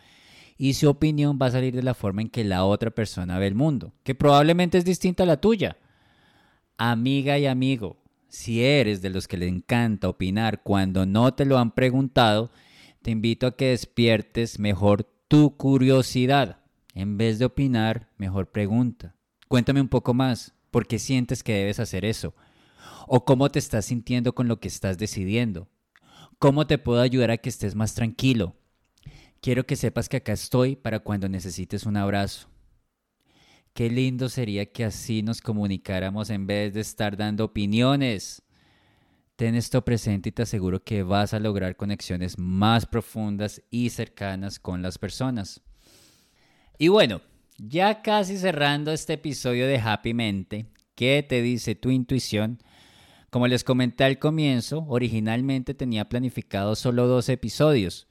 Y 0.57 0.75
su 0.75 0.89
opinión 0.89 1.39
va 1.41 1.47
a 1.47 1.51
salir 1.51 1.75
de 1.75 1.83
la 1.83 1.95
forma 1.95 2.23
en 2.23 2.29
que 2.29 2.45
la 2.45 2.65
otra 2.65 2.91
persona 2.91 3.39
ve 3.39 3.49
el 3.49 3.55
mundo, 3.55 3.93
que 4.05 4.15
probablemente 4.15 4.79
es 4.79 4.85
distinta 4.85 5.25
a 5.25 5.27
la 5.27 5.41
tuya. 5.41 5.77
Amiga 6.77 7.39
y 7.39 7.47
amigo, 7.47 8.02
si 8.33 8.65
eres 8.65 9.03
de 9.03 9.11
los 9.11 9.29
que 9.29 9.37
le 9.37 9.47
encanta 9.47 10.09
opinar 10.09 10.63
cuando 10.63 11.05
no 11.05 11.35
te 11.35 11.45
lo 11.45 11.59
han 11.59 11.71
preguntado, 11.71 12.51
te 13.03 13.11
invito 13.11 13.47
a 13.47 13.57
que 13.57 13.67
despiertes 13.67 14.59
mejor 14.59 15.05
tu 15.29 15.55
curiosidad. 15.59 16.63
En 16.95 17.19
vez 17.19 17.39
de 17.39 17.45
opinar, 17.45 18.09
mejor 18.17 18.51
pregunta. 18.51 19.15
Cuéntame 19.49 19.83
un 19.83 19.89
poco 19.89 20.15
más, 20.15 20.55
¿por 20.71 20.87
qué 20.87 20.99
sientes 20.99 21.43
que 21.43 21.53
debes 21.53 21.79
hacer 21.79 22.07
eso? 22.07 22.35
¿O 23.07 23.27
cómo 23.27 23.51
te 23.51 23.59
estás 23.59 23.85
sintiendo 23.85 24.35
con 24.35 24.49
lo 24.49 24.61
que 24.61 24.69
estás 24.69 24.97
decidiendo? 24.97 25.69
¿Cómo 26.39 26.67
te 26.67 26.79
puedo 26.79 27.03
ayudar 27.03 27.31
a 27.33 27.37
que 27.37 27.51
estés 27.51 27.75
más 27.75 27.95
tranquilo? 27.95 28.57
Quiero 29.43 29.67
que 29.67 29.77
sepas 29.77 30.09
que 30.09 30.17
acá 30.17 30.33
estoy 30.33 30.75
para 30.75 31.01
cuando 31.01 31.29
necesites 31.29 31.85
un 31.85 31.99
abrazo. 31.99 32.49
Qué 33.75 33.89
lindo 33.89 34.29
sería 34.29 34.67
que 34.67 34.85
así 34.85 35.23
nos 35.23 35.41
comunicáramos 35.41 36.29
en 36.29 36.47
vez 36.47 36.75
de 36.75 36.81
estar 36.81 37.17
dando 37.17 37.47
opiniones. 37.47 38.43
Ten 39.37 39.55
esto 39.55 39.83
presente 39.83 40.29
y 40.29 40.33
te 40.33 40.43
aseguro 40.43 40.85
que 40.85 41.03
vas 41.03 41.33
a 41.33 41.41
lograr 41.41 41.77
conexiones 41.77 42.39
más 42.39 42.85
profundas 42.85 43.63
y 43.71 43.89
cercanas 43.89 44.59
con 44.59 44.83
las 44.83 44.99
personas. 44.99 45.63
Y 46.79 46.89
bueno, 46.89 47.23
ya 47.57 48.03
casi 48.03 48.37
cerrando 48.37 48.93
este 48.93 49.15
episodio 49.15 49.67
de 49.67 49.79
Happy 49.79 50.13
Mente, 50.13 50.67
¿qué 50.95 51.25
te 51.27 51.41
dice 51.41 51.75
tu 51.75 51.91
intuición? 51.91 52.59
Como 53.31 53.47
les 53.47 53.65
comenté 53.65 54.05
al 54.05 54.19
comienzo, 54.19 54.85
originalmente 54.89 55.73
tenía 55.73 56.11
planificado 56.11 56.75
solo 56.75 57.07
dos 57.07 57.31
episodios, 57.31 58.07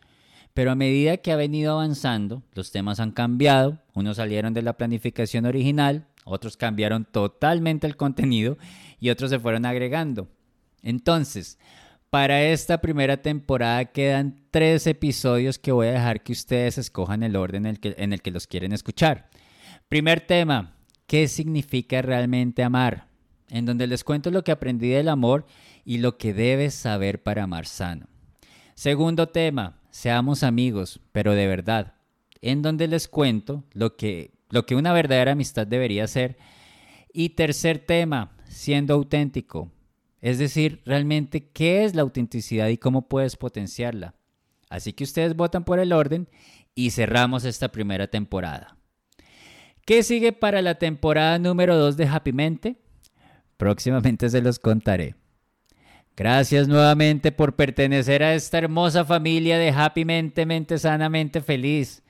pero 0.54 0.72
a 0.72 0.76
medida 0.76 1.18
que 1.18 1.32
ha 1.32 1.36
venido 1.36 1.74
avanzando, 1.74 2.44
los 2.54 2.72
temas 2.72 3.00
han 3.00 3.12
cambiado, 3.12 3.80
unos 3.94 4.18
salieron 4.18 4.54
de 4.54 4.62
la 4.62 4.74
planificación 4.74 5.46
original, 5.46 6.08
otros 6.26 6.58
cambiaron 6.58 7.06
totalmente 7.06 7.88
el 7.88 7.96
contenido 7.96 8.58
y 9.00 9.10
otros 9.10 9.30
se 9.30 9.40
fueron 9.40 9.66
agregando. 9.66 10.28
Entonces, 10.84 11.58
para 12.10 12.44
esta 12.44 12.82
primera 12.82 13.22
temporada 13.22 13.86
quedan 13.86 14.44
tres 14.52 14.86
episodios 14.86 15.58
que 15.58 15.72
voy 15.72 15.88
a 15.88 15.94
dejar 15.94 16.24
que 16.24 16.34
ustedes 16.34 16.78
escojan 16.78 17.24
el 17.24 17.36
orden 17.36 17.66
en 17.66 17.72
el 17.72 17.80
que, 17.80 17.96
en 17.98 18.12
el 18.12 18.22
que 18.22 18.32
los 18.32 18.48
quieren 18.48 18.74
escuchar. 18.74 19.30
Primer 19.88 20.22
tema, 20.22 20.76
¿qué 21.08 21.28
significa 21.28 22.02
realmente 22.02 22.64
amar? 22.64 23.08
En 23.50 23.66
donde 23.66 23.88
les 23.88 24.04
cuento 24.04 24.30
lo 24.32 24.44
que 24.44 24.52
aprendí 24.52 24.90
del 24.90 25.10
amor 25.10 25.46
y 25.86 25.98
lo 25.98 26.18
que 26.18 26.34
debes 26.34 26.74
saber 26.74 27.24
para 27.24 27.44
amar 27.44 27.66
sano. 27.66 28.08
Segundo 28.76 29.30
tema, 29.30 29.81
seamos 29.92 30.42
amigos, 30.44 31.00
pero 31.12 31.34
de 31.36 31.46
verdad, 31.46 31.94
en 32.42 32.62
donde 32.62 32.88
les 32.88 33.08
cuento 33.08 33.64
lo 33.74 33.96
que, 33.96 34.32
lo 34.50 34.66
que 34.66 34.76
una 34.76 34.94
verdadera 34.94 35.34
amistad 35.34 35.68
debería 35.68 36.08
ser. 36.08 36.38
Y 37.14 37.30
tercer 37.30 37.78
tema, 37.80 38.32
siendo 38.46 38.94
auténtico, 38.94 39.70
es 40.22 40.40
decir, 40.40 40.82
realmente 40.86 41.50
qué 41.50 41.84
es 41.84 41.94
la 41.94 42.04
autenticidad 42.04 42.70
y 42.70 42.78
cómo 42.78 43.08
puedes 43.08 43.36
potenciarla. 43.36 44.16
Así 44.70 44.94
que 44.94 45.04
ustedes 45.04 45.36
votan 45.36 45.66
por 45.66 45.80
el 45.80 45.92
orden 45.92 46.30
y 46.74 46.92
cerramos 46.92 47.44
esta 47.44 47.72
primera 47.72 48.08
temporada. 48.08 48.78
¿Qué 49.86 50.04
sigue 50.04 50.32
para 50.32 50.62
la 50.62 50.76
temporada 50.76 51.38
número 51.40 51.76
2 51.76 51.98
de 51.98 52.08
Happy 52.08 52.32
Mente? 52.32 52.78
Próximamente 53.58 54.30
se 54.30 54.42
los 54.42 54.60
contaré. 54.60 55.16
Gracias 56.18 56.68
nuevamente 56.68 57.32
por 57.32 57.56
pertenecer 57.56 58.22
a 58.22 58.36
esta 58.36 58.58
hermosa 58.58 59.06
familia 59.06 59.58
de 59.58 59.70
Happy 59.70 60.04
Mente, 60.04 60.46
Mente 60.46 60.78
Sanamente 60.78 61.42
Feliz. 61.42 62.04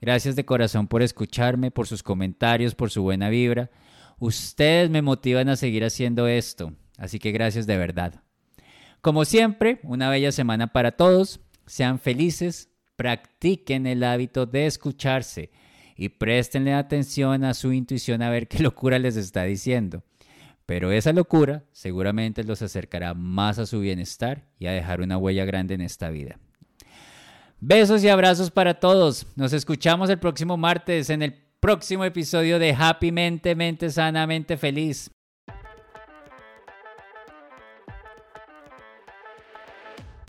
Gracias 0.00 0.36
de 0.36 0.44
corazón 0.44 0.88
por 0.88 1.02
escucharme, 1.02 1.70
por 1.70 1.86
sus 1.86 2.02
comentarios, 2.02 2.74
por 2.74 2.90
su 2.90 3.02
buena 3.02 3.28
vibra. 3.28 3.70
Ustedes 4.18 4.90
me 4.90 5.02
motivan 5.02 5.48
a 5.48 5.56
seguir 5.56 5.84
haciendo 5.84 6.26
esto, 6.26 6.72
así 6.98 7.18
que 7.18 7.32
gracias 7.32 7.66
de 7.66 7.78
verdad. 7.78 8.22
Como 9.00 9.24
siempre, 9.24 9.80
una 9.82 10.10
bella 10.10 10.32
semana 10.32 10.72
para 10.72 10.92
todos. 10.92 11.40
Sean 11.66 11.98
felices, 11.98 12.70
practiquen 12.96 13.86
el 13.86 14.02
hábito 14.02 14.46
de 14.46 14.66
escucharse 14.66 15.50
y 15.96 16.10
préstenle 16.10 16.74
atención 16.74 17.44
a 17.44 17.54
su 17.54 17.72
intuición 17.72 18.20
a 18.20 18.30
ver 18.30 18.48
qué 18.48 18.58
locura 18.58 18.98
les 18.98 19.16
está 19.16 19.44
diciendo. 19.44 20.02
Pero 20.66 20.92
esa 20.92 21.12
locura 21.12 21.64
seguramente 21.72 22.44
los 22.44 22.62
acercará 22.62 23.14
más 23.14 23.58
a 23.58 23.66
su 23.66 23.80
bienestar 23.80 24.46
y 24.58 24.66
a 24.66 24.72
dejar 24.72 25.00
una 25.00 25.18
huella 25.18 25.44
grande 25.44 25.74
en 25.74 25.82
esta 25.82 26.10
vida. 26.10 26.38
Besos 27.60 28.02
y 28.04 28.08
abrazos 28.08 28.50
para 28.50 28.74
todos. 28.74 29.26
Nos 29.36 29.52
escuchamos 29.52 30.10
el 30.10 30.18
próximo 30.18 30.56
martes 30.56 31.10
en 31.10 31.22
el 31.22 31.34
próximo 31.60 32.04
episodio 32.04 32.58
de 32.58 32.74
Happy 32.78 33.12
Mente, 33.12 33.54
Mente 33.54 33.90
Sanamente 33.90 34.56
Feliz. 34.56 35.10